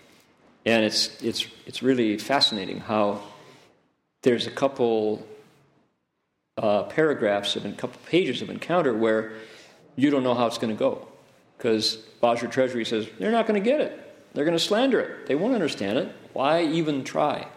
[0.65, 3.21] And it's, it's, it's really fascinating how
[4.25, 5.25] there's a couple
[6.57, 9.33] uh, paragraphs of a couple pages of encounter where
[9.95, 11.07] you don't know how it's going to go.
[11.57, 14.01] Because Vajra Treasury says, they're not going to get it.
[14.33, 15.27] They're going to slander it.
[15.27, 16.11] They won't understand it.
[16.33, 17.47] Why even try?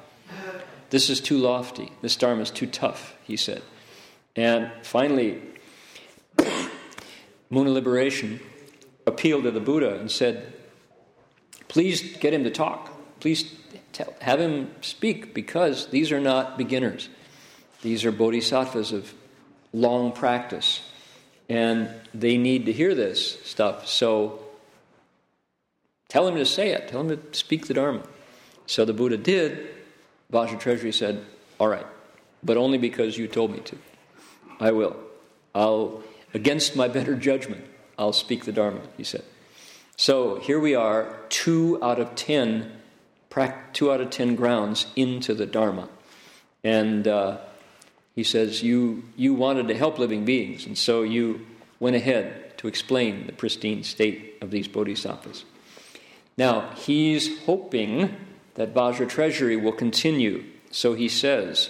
[0.90, 1.90] This is too lofty.
[2.02, 3.62] This Dharma is too tough, he said.
[4.36, 5.40] And finally,
[7.50, 8.40] Moon of Liberation
[9.06, 10.52] appealed to the Buddha and said,
[11.66, 12.92] Please get him to talk.
[13.20, 13.54] Please
[13.98, 17.08] tell, have him speak because these are not beginners.
[17.82, 19.12] These are bodhisattvas of
[19.72, 20.80] long practice.
[21.48, 23.86] And they need to hear this stuff.
[23.88, 24.40] So
[26.08, 26.88] Tell him to say it.
[26.88, 28.02] Tell him to speak the Dharma.
[28.66, 29.68] So the Buddha did.
[30.32, 31.24] Vajra Treasury said,
[31.58, 31.86] All right,
[32.42, 33.78] but only because you told me to.
[34.58, 34.96] I will.
[35.54, 36.02] I'll,
[36.34, 37.64] against my better judgment,
[37.98, 39.24] I'll speak the Dharma, he said.
[39.96, 42.72] So here we are, two out of ten,
[43.73, 45.89] two out of ten grounds into the Dharma.
[46.63, 47.37] And uh,
[48.15, 51.45] he says, you, you wanted to help living beings, and so you
[51.79, 55.45] went ahead to explain the pristine state of these bodhisattvas.
[56.37, 58.15] Now, he's hoping
[58.55, 60.43] that Vajra Treasury will continue.
[60.71, 61.69] So he says,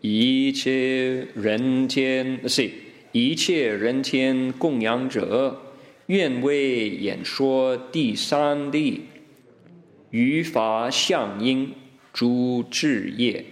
[0.00, 2.72] 一切人天, let's see,
[3.12, 5.60] 一切人天供养者，
[6.06, 9.02] 愿为演说第三例，
[10.16, 11.74] 于法相应
[12.12, 13.44] 诸智业，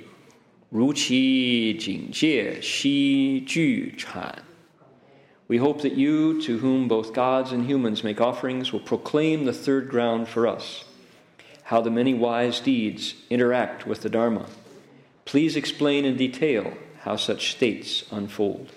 [0.69, 4.45] 如其境界悉具产。
[5.51, 9.89] we hope that you, to whom both gods and humans make offerings, will proclaim the third
[9.91, 10.85] ground for us
[11.65, 14.47] how the many wise deeds interact with the Dharma.
[15.25, 18.69] Please explain in detail how such states unfold.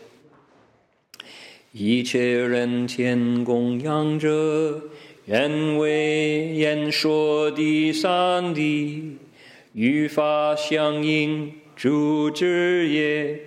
[1.74, 4.82] 一切人天供养者，
[5.28, 9.14] 愿为言说第三谛，
[9.74, 13.39] 与法相应，诸智业。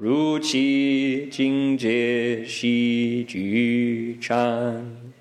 [0.00, 5.12] 如其境界悉具禅.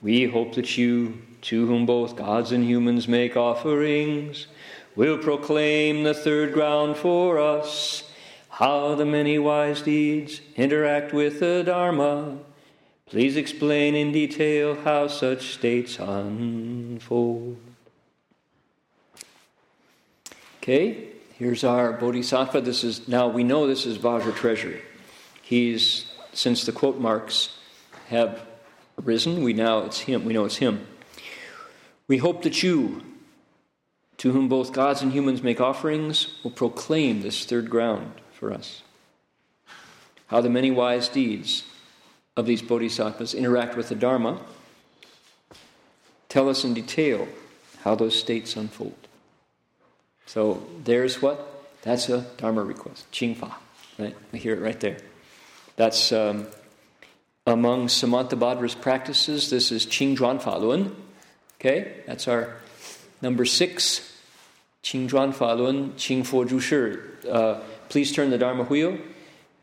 [0.00, 1.12] We hope that you,
[1.42, 4.46] to whom both gods and humans make offerings,
[4.96, 8.02] will proclaim the third ground for us,
[8.48, 12.38] how the many wise deeds interact with the Dharma.
[13.05, 17.57] Please explain in detail how such states unfold.
[20.57, 21.09] Okay?
[21.37, 22.61] Here's our bodhisattva.
[22.61, 24.81] This is now we know this is Vajra Treasury.
[25.41, 27.57] He's since the quote marks
[28.07, 28.45] have
[29.03, 30.25] arisen, we now it's him.
[30.25, 30.87] We know it's him.
[32.07, 33.01] We hope that you,
[34.17, 38.83] to whom both gods and humans make offerings, will proclaim this third ground for us.
[40.27, 41.63] How the many wise deeds
[42.35, 44.41] of these bodhisattvas interact with the Dharma.
[46.29, 47.27] Tell us in detail
[47.83, 48.95] how those states unfold.
[50.25, 51.49] So there's what?
[51.83, 53.11] That's a Dharma request.
[53.11, 53.53] Qingfa.
[53.99, 54.15] Right?
[54.31, 54.97] We hear it right there.
[55.75, 56.47] That's um,
[57.45, 60.95] among Samantabhadra's practices, this is Qingzhuan Falun.
[61.59, 62.57] Okay, that's our
[63.21, 64.11] number six.
[64.83, 66.43] Qingzhuan Falun, Qing Fo
[67.29, 68.97] Uh, please turn the Dharma wheel.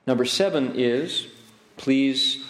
[0.06, 1.26] Number seven is
[1.76, 2.44] please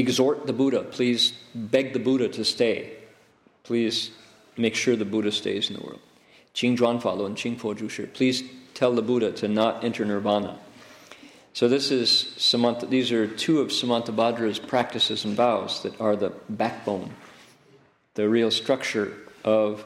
[0.00, 0.82] exhort the Buddha.
[0.82, 2.96] Please beg the Buddha to stay.
[3.62, 4.10] Please
[4.56, 6.00] make sure the Buddha stays in the world.
[6.54, 8.42] Qing Zhuan and Qing Fo Zhu Please
[8.74, 10.58] tell the Buddha to not enter nirvana.
[11.52, 16.32] So this is Samanta, these are two of Samantabhadra's practices and vows that are the
[16.48, 17.10] backbone,
[18.14, 19.84] the real structure of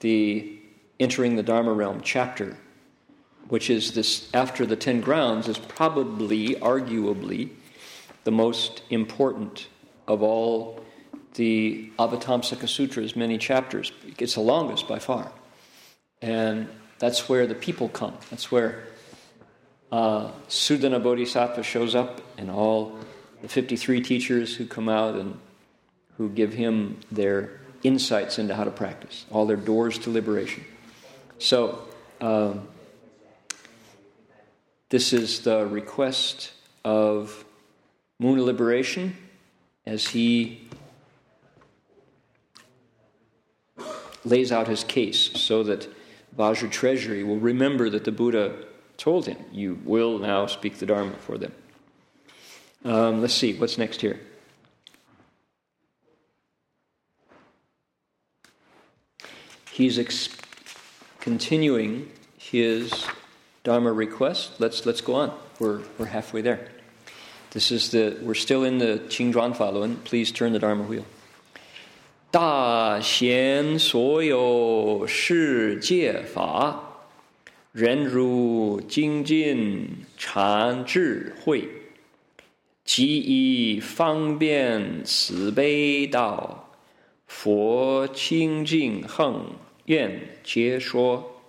[0.00, 0.58] the
[1.00, 2.58] entering the Dharma realm chapter,
[3.48, 7.50] which is this after the ten grounds is probably, arguably,
[8.24, 9.68] the most important
[10.06, 10.80] of all
[11.34, 13.92] the Avatamsaka Sutra's many chapters.
[14.18, 15.32] It's the longest by far.
[16.20, 16.68] And
[16.98, 18.16] that's where the people come.
[18.30, 18.84] That's where
[19.90, 22.98] uh, Sudhana Bodhisattva shows up and all
[23.40, 25.38] the 53 teachers who come out and
[26.16, 30.64] who give him their insights into how to practice, all their doors to liberation.
[31.38, 31.82] So,
[32.20, 32.68] um,
[34.90, 36.52] this is the request
[36.84, 37.44] of
[38.22, 39.16] Moon of Liberation
[39.84, 40.60] as he
[44.24, 45.92] lays out his case so that
[46.38, 48.64] Vajra Treasury will remember that the Buddha
[48.96, 51.52] told him, You will now speak the Dharma for them.
[52.84, 54.20] Um, let's see, what's next here?
[59.72, 60.28] He's ex-
[61.18, 63.04] continuing his
[63.64, 64.60] Dharma request.
[64.60, 65.36] Let's, let's go on.
[65.58, 66.68] We're, we're halfway there.
[67.52, 70.02] This is the we're still in the Qingzhuan Falun.
[70.04, 71.04] Please turn the Dharma wheel.
[72.30, 76.80] 大贤所有世界法，
[77.72, 81.68] 人如精进禅智慧，
[82.86, 86.70] 即以方便慈悲道，
[87.26, 89.44] 佛清净恒
[89.84, 91.42] 愿皆说。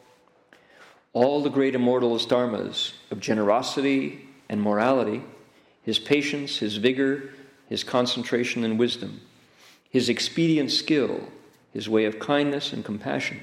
[1.13, 4.15] All the great immortals dharmas of generosity
[4.49, 5.21] and morality
[5.82, 7.30] his patience, his vigor,
[7.68, 9.20] his concentration and wisdom
[9.90, 11.18] his expedient skill,
[11.72, 13.40] his way of kindness and compassion.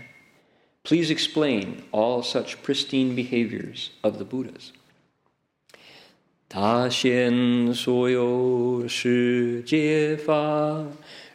[0.84, 4.72] Please explain all such pristine behaviors of the Buddhas.
[6.48, 10.86] 大贤所有世界法，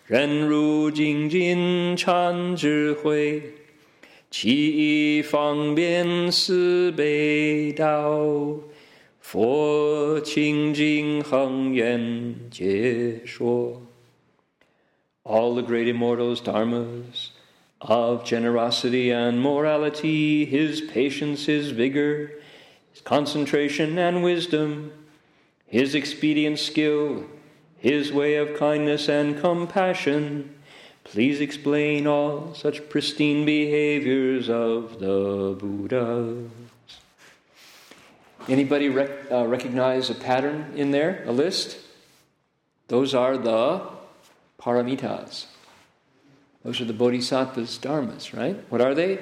[0.07, 3.43] 人如精进禅智慧，
[4.31, 8.61] 其方便思悲道，
[9.25, 13.83] 佛清净恒愿解说。
[15.25, 17.31] all the great immortals, dharmas,
[17.81, 22.33] of generosity and morality, his patience, his vigor,
[22.93, 24.93] his concentration and wisdom,
[25.67, 27.25] his expedient skill,
[27.79, 30.55] his way of kindness and compassion.
[31.05, 36.51] Please explain all such pristine behaviors of the Buddhas.
[38.48, 41.80] Anybody rec- uh, recognize a pattern in there, a list?
[42.88, 43.82] Those are the
[44.60, 45.46] paramitas.
[46.64, 48.58] Those are the bodhisattva's dharmas, right?
[48.70, 49.20] What are they?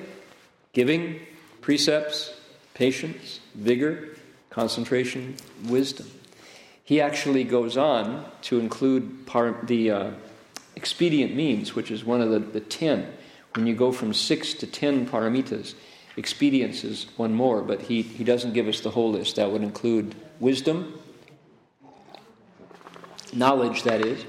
[0.73, 1.21] Giving,
[1.61, 2.33] precepts,
[2.73, 4.09] patience, vigor,
[4.49, 6.09] concentration, wisdom.
[6.83, 10.11] He actually goes on to include par- the uh,
[10.75, 13.13] expedient means, which is one of the, the ten.
[13.55, 15.75] When you go from six to ten paramitas,
[16.17, 19.35] expedience is one more, but he, he doesn't give us the whole list.
[19.35, 20.99] That would include wisdom,
[23.33, 24.25] knowledge, that is,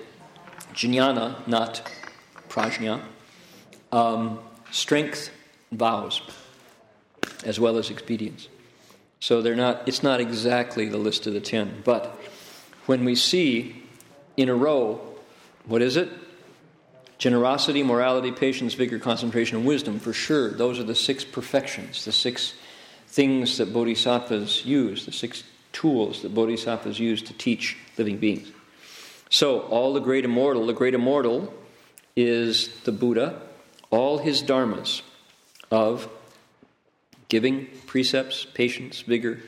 [0.73, 1.90] jnana, not
[2.48, 3.02] prajna,
[3.93, 4.40] um,
[4.70, 5.31] strength,
[5.73, 6.23] vows,
[7.44, 8.48] as well as expedience.
[9.20, 11.82] So they're not, it's not exactly the list of the ten.
[11.85, 12.06] But
[12.86, 13.82] when we see
[14.36, 15.01] in a row,
[15.66, 16.09] what is it?
[17.19, 22.12] Generosity, morality, patience, vigor, concentration, and wisdom, for sure, those are the six perfections, the
[22.12, 22.55] six
[23.07, 28.51] things that bodhisattvas use, the six tools that bodhisattvas use to teach living beings.
[29.31, 31.53] So, all the great immortal, the great immortal
[32.16, 33.41] is the Buddha,
[33.91, 35.03] all his dharmas
[35.70, 36.09] of
[37.28, 39.41] giving, precepts, patience, vigor,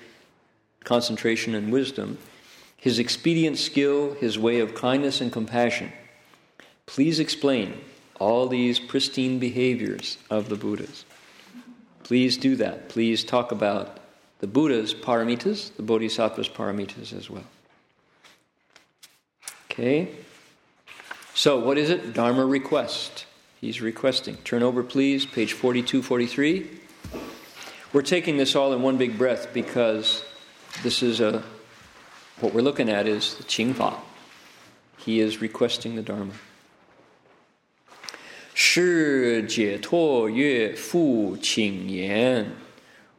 [0.85, 2.19] concentration, and wisdom,
[2.77, 5.93] his expedient skill, his way of kindness and compassion.
[6.87, 7.81] Please explain
[8.19, 11.05] all these pristine behaviors of the Buddhas.
[12.05, 12.89] Please do that.
[12.89, 13.99] Please talk about
[14.39, 17.45] the Buddha's paramitas, the Bodhisattva's paramitas as well.
[19.71, 20.09] Okay?
[21.35, 22.15] So, what is it?
[22.15, 23.27] Dharma request.
[23.61, 24.37] He's requesting.
[24.39, 26.71] Turn over, please, page 42, 43.
[27.93, 30.25] We're taking this all in one big breath because
[30.83, 31.43] this is a
[32.41, 33.95] what we're looking at is the Qingfa.
[34.99, 36.35] He is requesting the Dharma.
[38.56, 42.52] 是解脱乐复请言，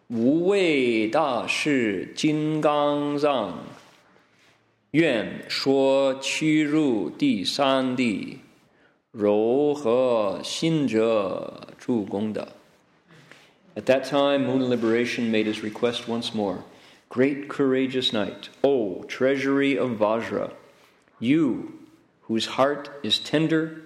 [0.08, 3.58] 无畏大士金刚藏，
[4.92, 8.40] 愿说屈入第三地，
[9.10, 12.48] 柔和心者助功德。
[13.74, 16.58] At that time, Moon Liberation made his request once more.
[17.08, 20.50] Great courageous knight, O treasury of Vajra,
[21.18, 21.72] you
[22.28, 23.85] whose heart is tender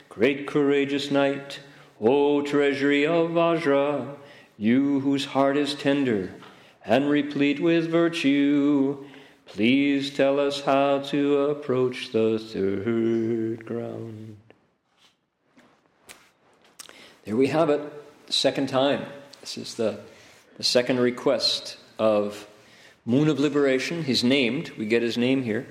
[0.11, 1.61] Great courageous knight,
[2.01, 4.17] O treasury of Vajra,
[4.57, 6.33] you whose heart is tender
[6.83, 9.05] and replete with virtue,
[9.45, 14.35] please tell us how to approach the third ground.
[17.23, 17.81] There we have it,
[18.27, 19.05] second time.
[19.39, 20.01] This is the,
[20.57, 22.45] the second request of
[23.05, 24.03] Moon of Liberation.
[24.03, 25.67] He's named, we get his name here.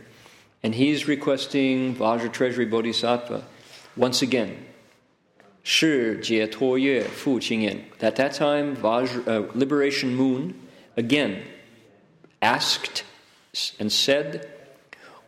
[0.62, 3.44] And he's requesting Vajra Treasury Bodhisattva
[4.00, 4.66] once again.
[5.62, 7.84] Shi Jietuoyue Fu Qing Yin.
[8.00, 10.58] At that time, Vajra, uh, Liberation Moon
[10.96, 11.42] again
[12.40, 13.04] asked
[13.78, 14.50] and said,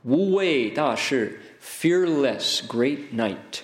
[0.02, 3.62] Wu Wei Da Shi, fearless great knight,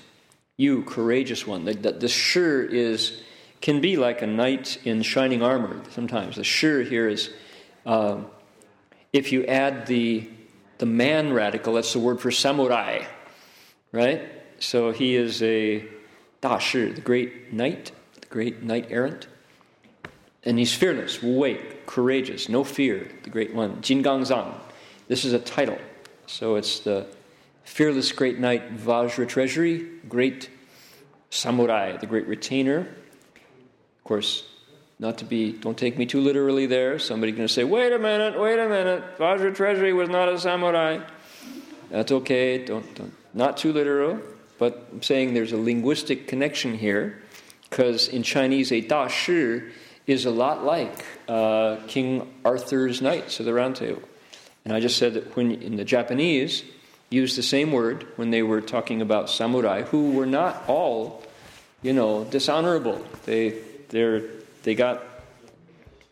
[0.58, 1.64] you courageous one.
[1.64, 3.22] The, the, the is
[3.62, 6.36] can be like a knight in shining armor sometimes.
[6.36, 7.30] The shi here is,
[7.86, 8.18] uh,
[9.12, 10.28] if you add the,
[10.76, 13.04] the man radical, that's the word for samurai,
[13.90, 14.37] right?
[14.58, 15.84] So he is a
[16.40, 19.26] da shi, the great knight, the great knight errant.
[20.44, 23.82] And he's fearless, wake, courageous, no fear, the great one.
[23.82, 24.54] Jin Gang Zhang.
[25.08, 25.78] This is a title.
[26.26, 27.06] So it's the
[27.64, 30.50] fearless great knight Vajra Treasury, great
[31.30, 32.80] samurai, the great retainer
[33.98, 34.44] Of course,
[34.98, 36.98] not to be, don't take me too literally there.
[36.98, 40.38] Somebody's going to say, wait a minute, wait a minute, Vajra Treasury was not a
[40.38, 41.00] samurai.
[41.90, 44.20] That's okay, don't, don't, not too literal,
[44.58, 47.22] but I'm saying there's a linguistic connection here,
[47.68, 49.62] because in Chinese, a da shi
[50.06, 54.02] is a lot like uh, King Arthur's Knights of the Round Table.
[54.64, 56.64] And I just said that when in the Japanese,
[57.10, 61.22] used the same word when they were talking about samurai, who were not all,
[61.82, 63.02] you know, dishonorable.
[63.24, 63.54] They
[63.88, 64.24] they're,
[64.62, 65.02] they got,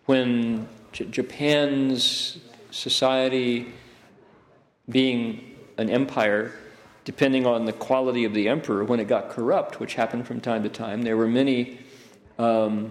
[0.06, 2.38] when J- Japan's
[2.70, 3.72] society
[4.88, 6.52] being an empire,
[7.06, 10.64] depending on the quality of the emperor, when it got corrupt, which happened from time
[10.64, 11.78] to time, there were many
[12.36, 12.90] um,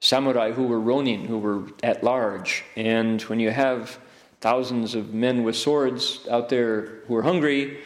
[0.00, 2.64] samurai who were ronin, who were at large.
[2.76, 3.96] And when you have
[4.40, 7.78] thousands of men with swords out there who are hungry,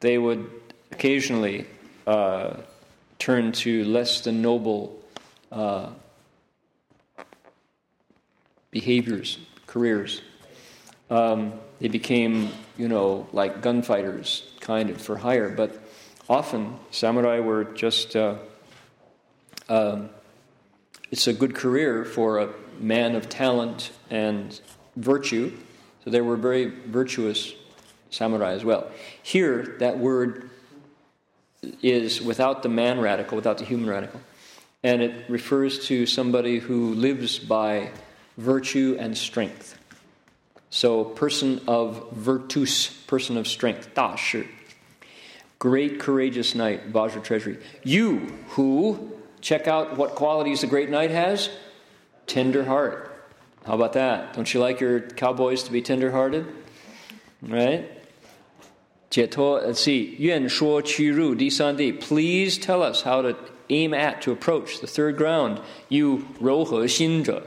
[0.00, 0.48] they would
[0.92, 1.66] occasionally
[2.06, 2.56] uh,
[3.18, 5.02] turn to less than noble
[5.50, 5.88] uh,
[8.70, 10.20] behaviors, careers.
[11.08, 15.48] Um, they became, you know, like gunfighters, kind of for hire.
[15.48, 15.76] But
[16.28, 18.16] often, samurai were just.
[18.16, 18.36] Uh,
[19.68, 20.10] um,
[21.10, 24.60] it's a good career for a man of talent and
[24.96, 25.56] virtue.
[26.04, 27.52] So they were very virtuous
[28.10, 28.90] samurai as well.
[29.22, 30.50] Here, that word
[31.82, 34.20] is without the man radical, without the human radical
[34.82, 37.90] and it refers to somebody who lives by
[38.36, 39.78] virtue and strength.
[40.70, 44.46] So, person of virtus, person of strength, Da Shi.
[45.58, 47.58] Great courageous knight, Vajra Treasury.
[47.82, 48.18] You
[48.50, 51.50] who, check out what qualities the great knight has
[52.26, 53.08] tender heart.
[53.66, 54.32] How about that?
[54.32, 56.46] Don't you like your cowboys to be tender hearted?
[57.42, 57.90] Right?
[59.16, 63.36] let's see, Yuan Shuo Qi Ru, Di San Di, please tell us how to
[63.68, 67.44] aim at, to approach the third ground, you Rohe Xinzhe.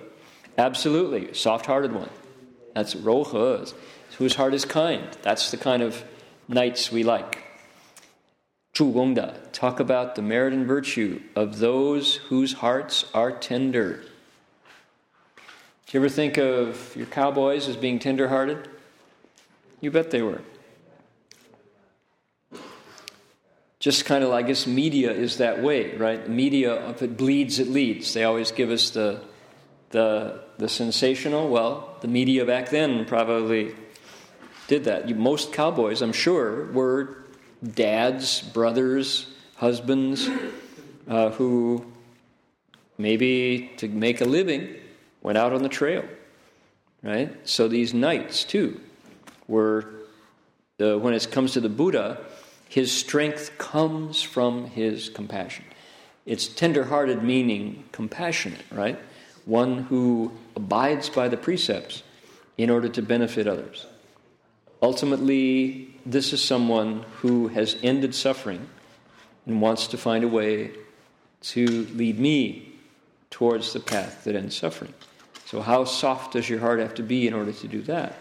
[0.57, 2.09] Absolutely, soft hearted one.
[2.73, 3.73] That's rojas,
[4.17, 5.07] whose heart is kind.
[5.21, 6.03] That's the kind of
[6.47, 7.43] knights we like.
[8.73, 14.03] Chugongda, talk about the merit and virtue of those whose hearts are tender.
[15.85, 18.67] Do you ever think of your cowboys as being tender hearted?
[19.79, 20.41] You bet they were.
[23.79, 26.27] Just kind of, I guess, media is that way, right?
[26.27, 28.13] Media, if it bleeds, it leads.
[28.13, 29.21] They always give us the
[29.93, 31.49] the, the sensational.
[31.49, 33.73] Well, the media back then probably
[34.67, 35.07] did that.
[35.07, 37.23] You, most cowboys, I'm sure, were
[37.63, 40.27] dads, brothers, husbands
[41.07, 41.85] uh, who
[42.97, 44.75] maybe to make a living
[45.21, 46.03] went out on the trail,
[47.03, 47.31] right?
[47.47, 48.81] So these knights too
[49.47, 49.89] were
[50.79, 52.19] when it comes to the Buddha,
[52.67, 55.63] his strength comes from his compassion.
[56.25, 58.99] It's tender-hearted meaning compassionate, right?
[59.45, 62.03] One who abides by the precepts
[62.57, 63.85] in order to benefit others.
[64.81, 68.67] Ultimately, this is someone who has ended suffering
[69.45, 70.71] and wants to find a way
[71.41, 72.73] to lead me
[73.29, 74.93] towards the path that ends suffering.
[75.45, 78.15] So, how soft does your heart have to be in order to do that?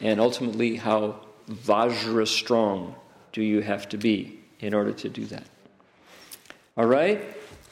[0.00, 1.20] And ultimately, how
[1.50, 2.94] Vajra strong
[3.32, 5.44] do you have to be in order to do that?
[6.76, 7.22] All right,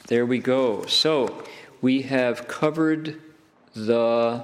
[0.08, 0.86] there we go.
[0.86, 1.44] So,
[1.84, 3.20] we have covered
[3.74, 4.42] the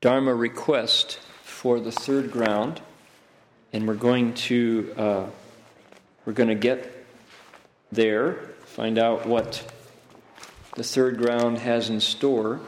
[0.00, 2.80] Dharma request for the third ground,
[3.72, 5.26] and we're going to uh,
[6.24, 7.04] we're going to get
[7.90, 9.68] there, find out what
[10.76, 12.60] the third ground has in store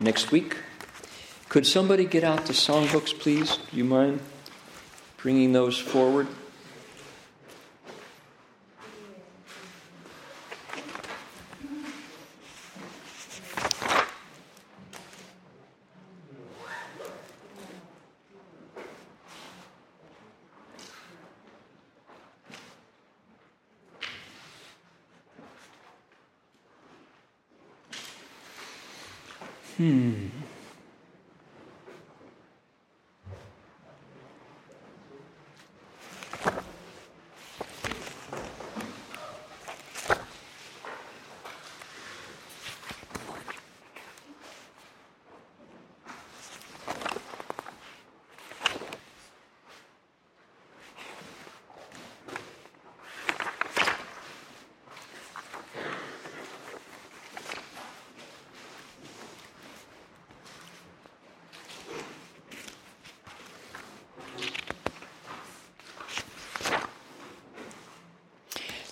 [0.00, 0.56] next week.
[1.48, 3.58] Could somebody get out the songbooks, please?
[3.70, 4.18] Do you mind
[5.18, 6.26] bringing those forward?
[29.76, 30.25] Hmm.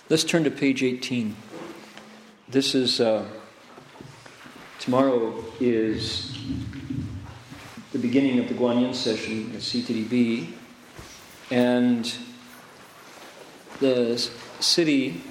[0.07, 1.35] Let's turn to page 18.
[2.47, 3.25] This is, uh,
[4.77, 6.37] tomorrow is
[7.91, 10.53] the beginning of the Guanyin session at CTTB,
[11.49, 12.15] and
[13.79, 14.19] the
[14.59, 15.23] city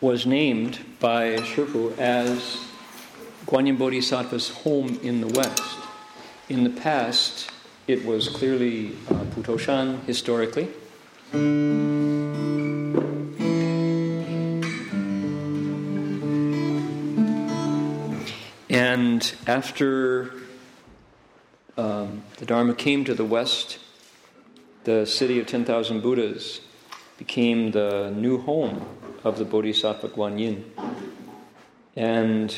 [0.00, 2.58] was named by Shifu as
[3.46, 5.62] Guanyin Bodhisattva's home in the West.
[6.48, 7.52] In the past,
[7.86, 10.70] it was clearly uh, Putuoshan historically.
[19.54, 20.32] After
[21.76, 23.78] um, the Dharma came to the West,
[24.82, 26.60] the city of 10,000 Buddhas
[27.18, 28.84] became the new home
[29.22, 30.64] of the Bodhisattva Guanyin.
[31.94, 32.52] And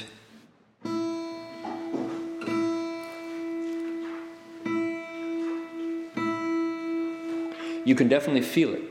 [7.85, 8.85] you can definitely feel it,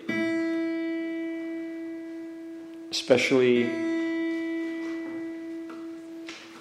[2.92, 3.68] especially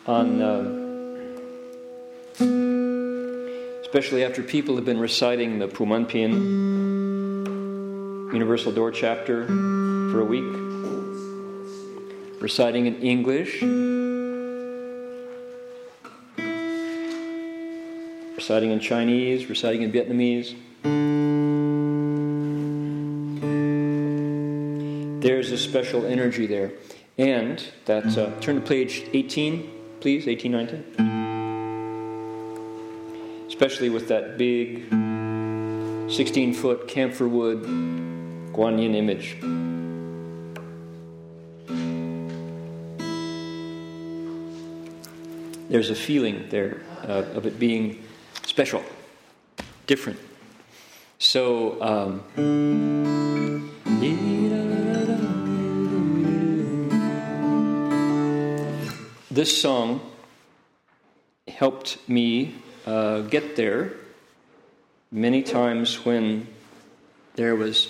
[0.06, 0.83] on, uh,
[3.94, 6.32] especially after people have been reciting the Pumenpin
[8.32, 10.42] Universal Door chapter for a week,
[12.40, 13.62] reciting in English,
[18.34, 20.56] reciting in Chinese, reciting in Vietnamese.
[25.22, 26.72] There's a special energy there.
[27.16, 31.23] And that, uh, turn to page 18 please, 1819?
[33.64, 34.90] Especially with that big
[36.12, 37.62] 16 foot camphor wood
[38.52, 39.38] Guanyin image.
[45.70, 48.04] There's a feeling there uh, of it being
[48.44, 48.82] special,
[49.86, 50.18] different.
[51.18, 52.22] So, um,
[59.30, 60.02] this song
[61.48, 62.56] helped me
[62.86, 63.92] uh, get there
[65.10, 66.46] many times when
[67.34, 67.88] there was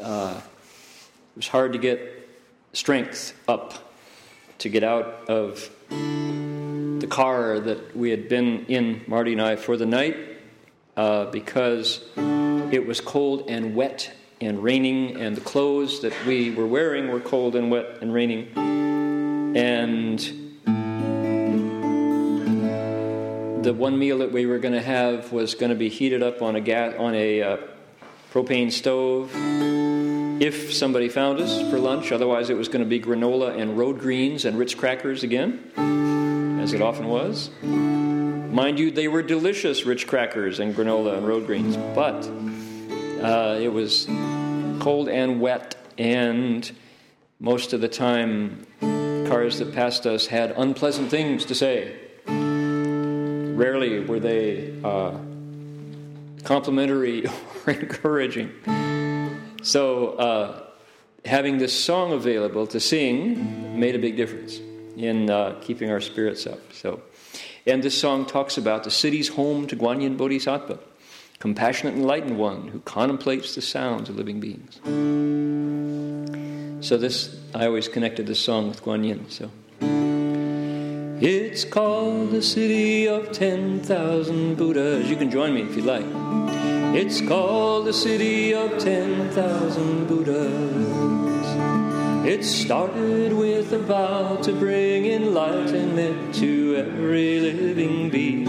[0.00, 2.28] uh, it was hard to get
[2.72, 3.92] strength up
[4.58, 9.76] to get out of the car that we had been in Marty and I for
[9.76, 10.16] the night
[10.96, 16.66] uh, because it was cold and wet and raining and the clothes that we were
[16.66, 18.48] wearing were cold and wet and raining.
[19.56, 20.45] And
[23.66, 26.40] the one meal that we were going to have was going to be heated up
[26.40, 27.56] on a gas on a uh,
[28.32, 29.32] propane stove.
[30.40, 33.98] If somebody found us for lunch, otherwise it was going to be granola and road
[33.98, 35.72] greens and Ritz crackers again,
[36.62, 37.50] as it often was.
[37.60, 42.24] Mind you, they were delicious Ritz crackers and granola and road greens, but
[43.20, 44.06] uh, it was
[44.78, 46.70] cold and wet, and
[47.40, 48.64] most of the time,
[49.28, 52.05] cars that passed us had unpleasant things to say.
[53.56, 55.12] Rarely were they uh,
[56.44, 57.26] complimentary
[57.66, 58.52] or encouraging.
[59.62, 60.62] So, uh,
[61.24, 64.60] having this song available to sing made a big difference
[64.96, 66.58] in uh, keeping our spirits up.
[66.74, 67.00] So,
[67.66, 70.78] and this song talks about the city's home to Guanyin Bodhisattva,
[71.38, 74.80] compassionate enlightened one who contemplates the sounds of living beings.
[76.86, 79.30] So this, I always connected this song with Guanyin.
[79.30, 79.50] So.
[81.18, 85.08] It's called the city of 10,000 Buddhas.
[85.08, 86.04] You can join me if you'd like.
[86.94, 91.46] It's called the city of 10,000 Buddhas.
[92.26, 98.44] It started with a vow to bring enlightenment to every living being.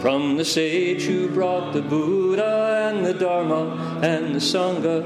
[0.00, 5.02] From the sage who brought the Buddha and the Dharma and the Sangha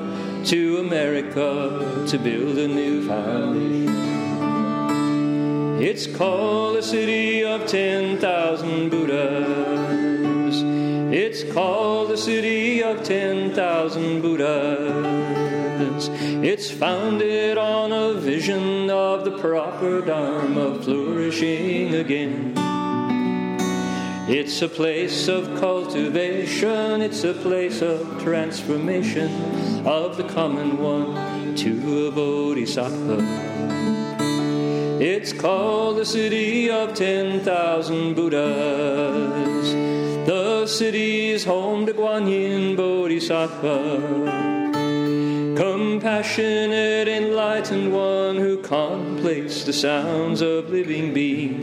[0.48, 4.25] to America to build a new foundation.
[5.78, 10.62] It's called the city of 10,000 Buddhas.
[11.12, 16.08] It's called the city of 10,000 Buddhas.
[16.42, 22.54] It's founded on a vision of the proper Dharma flourishing again.
[24.28, 32.08] It's a place of cultivation, it's a place of transformation of the common one to
[32.08, 33.95] a bodhisattva.
[34.98, 39.72] It's called the city of 10,000 Buddhas.
[40.26, 44.00] The city's home to Guanyin Bodhisattva.
[45.54, 51.62] Compassionate, enlightened one who contemplates the sounds of living beings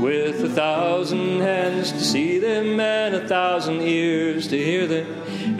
[0.00, 5.06] with a thousand hands to see them, and a thousand ears to hear them,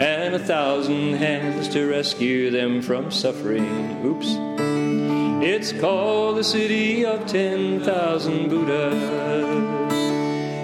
[0.01, 4.05] and a thousand hands to rescue them from suffering.
[4.05, 4.56] Oops.
[5.39, 9.93] It's called the city of 10,000 Buddhas.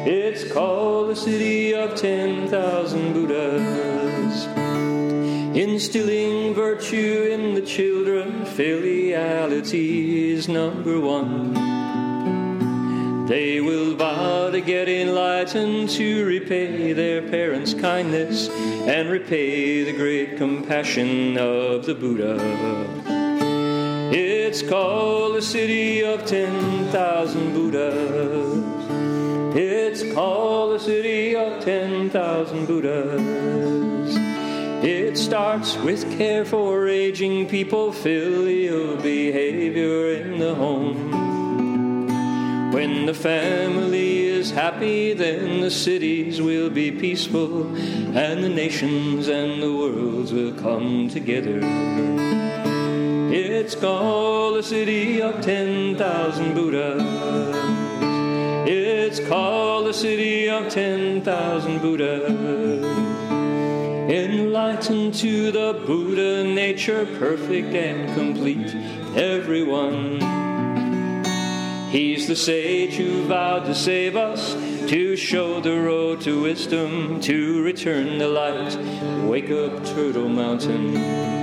[0.07, 4.47] It's called the city of 10,000 Buddhas.
[5.55, 11.53] Instilling virtue in the children, filiality is number one.
[13.27, 20.37] They will vow to get enlightened to repay their parents' kindness and repay the great
[20.37, 23.22] compassion of the Buddha.
[24.15, 28.63] It's called the city of 10,000 Buddhas.
[29.57, 34.15] It's called the city of 10,000 Buddhas.
[34.85, 41.09] It starts with care for aging people, filial behavior in the home.
[42.71, 47.65] When the family is happy, then the cities will be peaceful,
[48.15, 51.61] and the nations and the worlds will come together.
[53.35, 57.01] It's called the city of 10,000 Buddhas.
[58.69, 62.29] It's called the city of 10,000 Buddhas.
[64.07, 68.71] Enlightened to the Buddha nature, perfect and complete,
[69.17, 70.19] everyone.
[71.89, 74.53] He's the sage who vowed to save us,
[74.91, 78.77] to show the road to wisdom, to return the light.
[79.27, 81.42] Wake up, Turtle Mountain.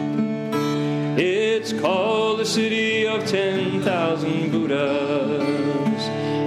[1.19, 6.03] It's called the city of 10,000 Buddhas.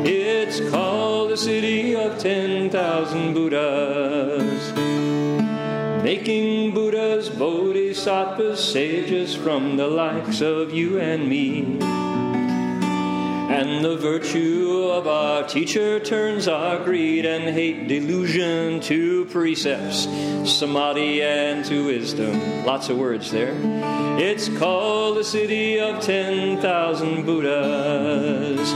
[0.06, 4.74] It's called the city of 10,000 Buddhas.
[6.04, 11.80] Making Buddhas, Bodhisattvas, sages from the likes of you and me.
[13.54, 20.08] And the virtue of our teacher turns our greed and hate delusion to precepts,
[20.52, 22.66] samadhi and to wisdom.
[22.66, 23.54] Lots of words there.
[24.20, 28.74] It's called the city of 10,000 Buddhas.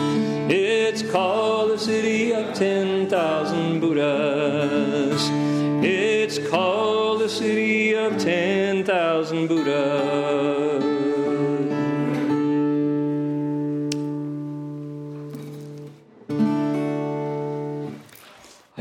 [0.50, 5.28] It's called the city of 10,000 Buddhas.
[5.84, 10.87] It's called the city of 10,000 Buddhas.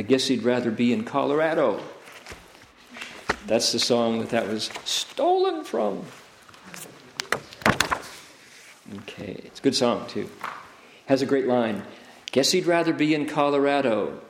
[0.07, 1.83] Guess he'd rather be in Colorado.
[3.47, 6.05] That's the song that that was stolen from.
[8.99, 10.31] Okay, it's a good song too.
[11.07, 11.83] Has a great line.
[12.33, 14.21] Guess he'd rather be in Colorado,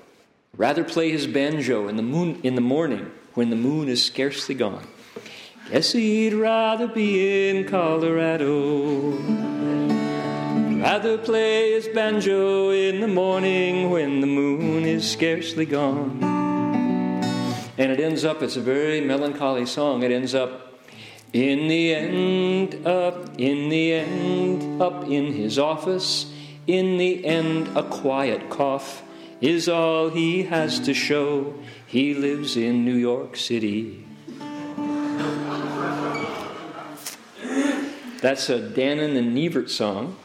[0.56, 4.54] rather play his banjo in the, moon, in the morning when the moon is scarcely
[4.54, 4.86] gone.
[5.70, 9.55] Guess he'd rather be in Colorado.
[10.86, 16.22] Rather play his banjo in the morning when the moon is scarcely gone.
[17.76, 20.04] And it ends up, it's a very melancholy song.
[20.04, 20.78] It ends up,
[21.32, 26.32] in the end, up, in the end, up in his office.
[26.68, 29.02] In the end, a quiet cough
[29.40, 31.54] is all he has to show.
[31.88, 34.06] He lives in New York City.
[38.20, 40.16] That's a Danoff and Nivert song.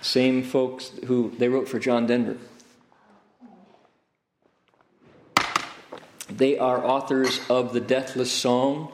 [0.00, 2.36] Same folks who they wrote for John Denver.
[6.30, 8.92] They are authors of the deathless song,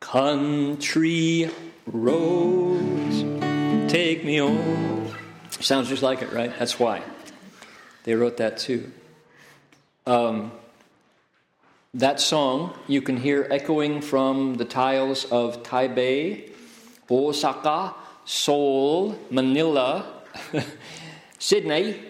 [0.00, 1.50] Country
[1.86, 5.12] Roads, Take Me Home.
[5.50, 6.56] Sounds just like it, right?
[6.58, 7.02] That's why.
[8.04, 8.90] They wrote that too.
[10.06, 10.52] Um,
[11.92, 16.52] that song you can hear echoing from the tiles of Taipei,
[17.10, 17.94] Osaka,
[18.24, 20.17] Seoul, Manila,
[21.38, 22.00] Sydney,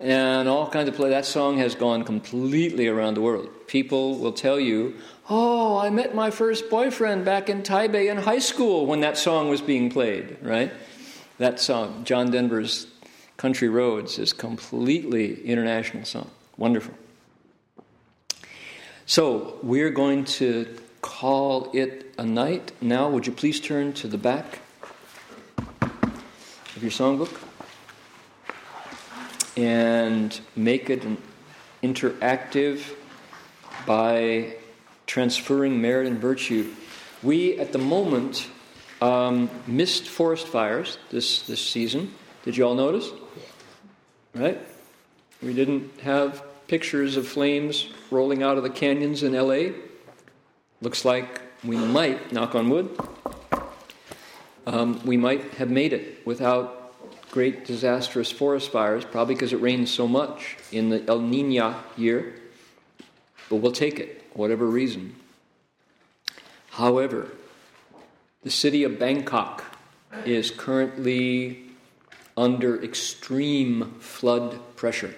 [0.00, 1.12] and all kinds of places.
[1.12, 3.48] That song has gone completely around the world.
[3.66, 4.94] People will tell you,
[5.30, 9.48] Oh, I met my first boyfriend back in Taipei in high school when that song
[9.48, 10.70] was being played, right?
[11.38, 12.86] That song, John Denver's
[13.38, 16.30] Country Roads, is completely international song.
[16.58, 16.94] Wonderful.
[19.06, 20.66] So we're going to
[21.00, 22.72] call it a night.
[22.80, 24.60] Now, would you please turn to the back
[25.80, 27.43] of your songbook
[29.56, 31.02] and make it
[31.82, 32.82] interactive
[33.86, 34.56] by
[35.06, 36.72] transferring merit and virtue.
[37.22, 38.48] We, at the moment,
[39.00, 42.14] um, missed forest fires this, this season.
[42.44, 43.10] Did you all notice?
[44.34, 44.60] Right?
[45.42, 49.74] We didn't have pictures of flames rolling out of the canyons in LA.
[50.80, 52.96] Looks like we might, knock on wood,
[54.66, 56.83] um, we might have made it without
[57.34, 62.32] great disastrous forest fires, probably because it rains so much in the El Nino year.
[63.50, 65.16] But we'll take it, whatever reason.
[66.70, 67.32] However,
[68.44, 69.64] the city of Bangkok
[70.24, 71.64] is currently
[72.36, 75.16] under extreme flood pressure.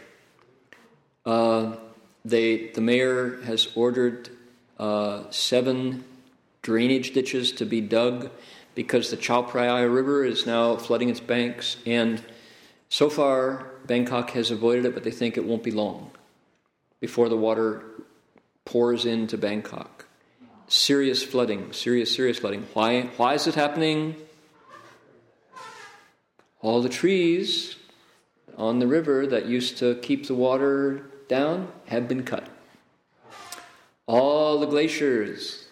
[1.27, 1.77] Uh,
[2.25, 4.31] they, the mayor has ordered
[4.79, 6.03] uh, seven
[6.63, 8.31] drainage ditches to be dug
[8.77, 12.23] because the Chao Phraya River is now flooding its banks, and
[12.91, 16.13] so far Bangkok has avoided it, but they think it won't be long
[17.01, 17.83] before the water
[18.67, 20.05] pours into Bangkok.
[20.69, 22.67] Serious flooding, serious, serious flooding.
[22.75, 24.15] Why, why is it happening?
[26.61, 27.77] All the trees
[28.59, 32.47] on the river that used to keep the water down have been cut.
[34.07, 35.67] All the glaciers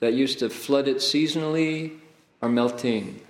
[0.00, 1.98] that used to flood it seasonally
[2.40, 3.20] are melting.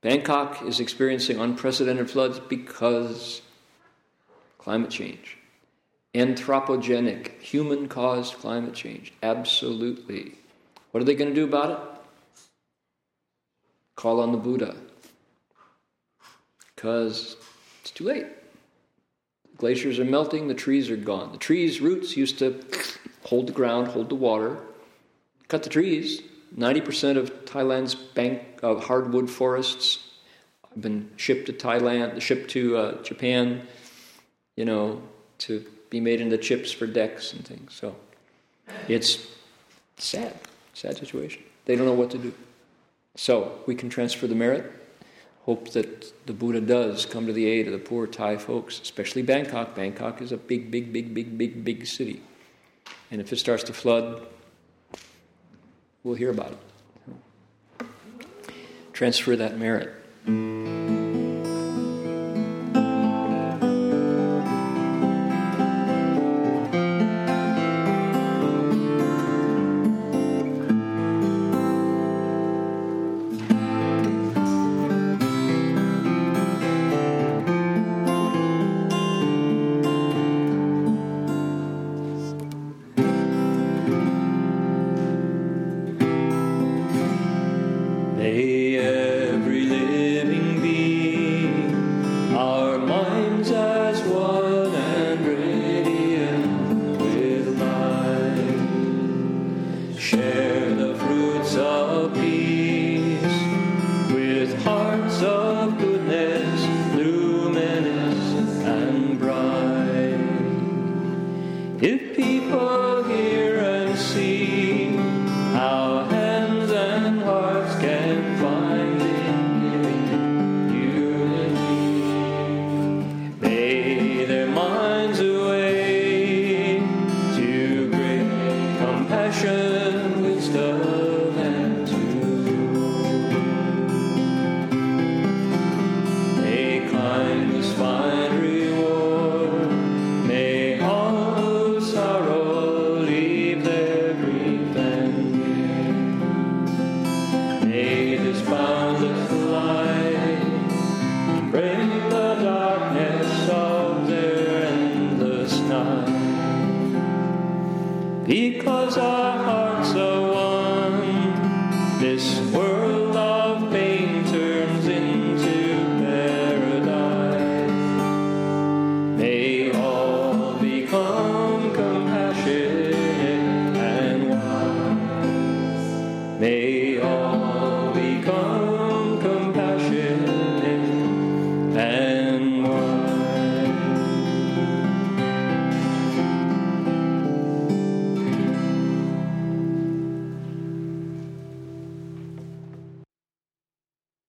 [0.00, 3.42] Bangkok is experiencing unprecedented floods because
[4.58, 5.38] climate change.
[6.14, 9.12] Anthropogenic, human caused climate change.
[9.22, 10.34] Absolutely.
[10.90, 11.78] What are they going to do about it?
[13.96, 14.74] Call on the Buddha.
[16.74, 17.36] Because
[17.80, 18.26] it's too late.
[19.56, 21.30] Glaciers are melting, the trees are gone.
[21.30, 22.60] The trees' roots used to
[23.22, 24.58] hold the ground, hold the water.
[25.46, 26.22] Cut the trees.
[26.56, 30.10] 90% of Thailand's bank of hardwood forests
[30.70, 33.66] have been shipped to Thailand, shipped to uh, Japan,
[34.56, 35.02] you know,
[35.38, 37.74] to be made into chips for decks and things.
[37.74, 37.96] So
[38.88, 39.26] it's
[39.96, 40.34] sad,
[40.74, 41.42] sad situation.
[41.64, 42.34] They don't know what to do.
[43.16, 44.70] So we can transfer the merit.
[45.44, 49.22] Hope that the Buddha does come to the aid of the poor Thai folks, especially
[49.22, 49.74] Bangkok.
[49.74, 52.22] Bangkok is a big, big, big, big, big, big city.
[53.10, 54.26] And if it starts to flood,
[56.04, 57.86] we'll hear about it.
[58.92, 59.92] Transfer that merit.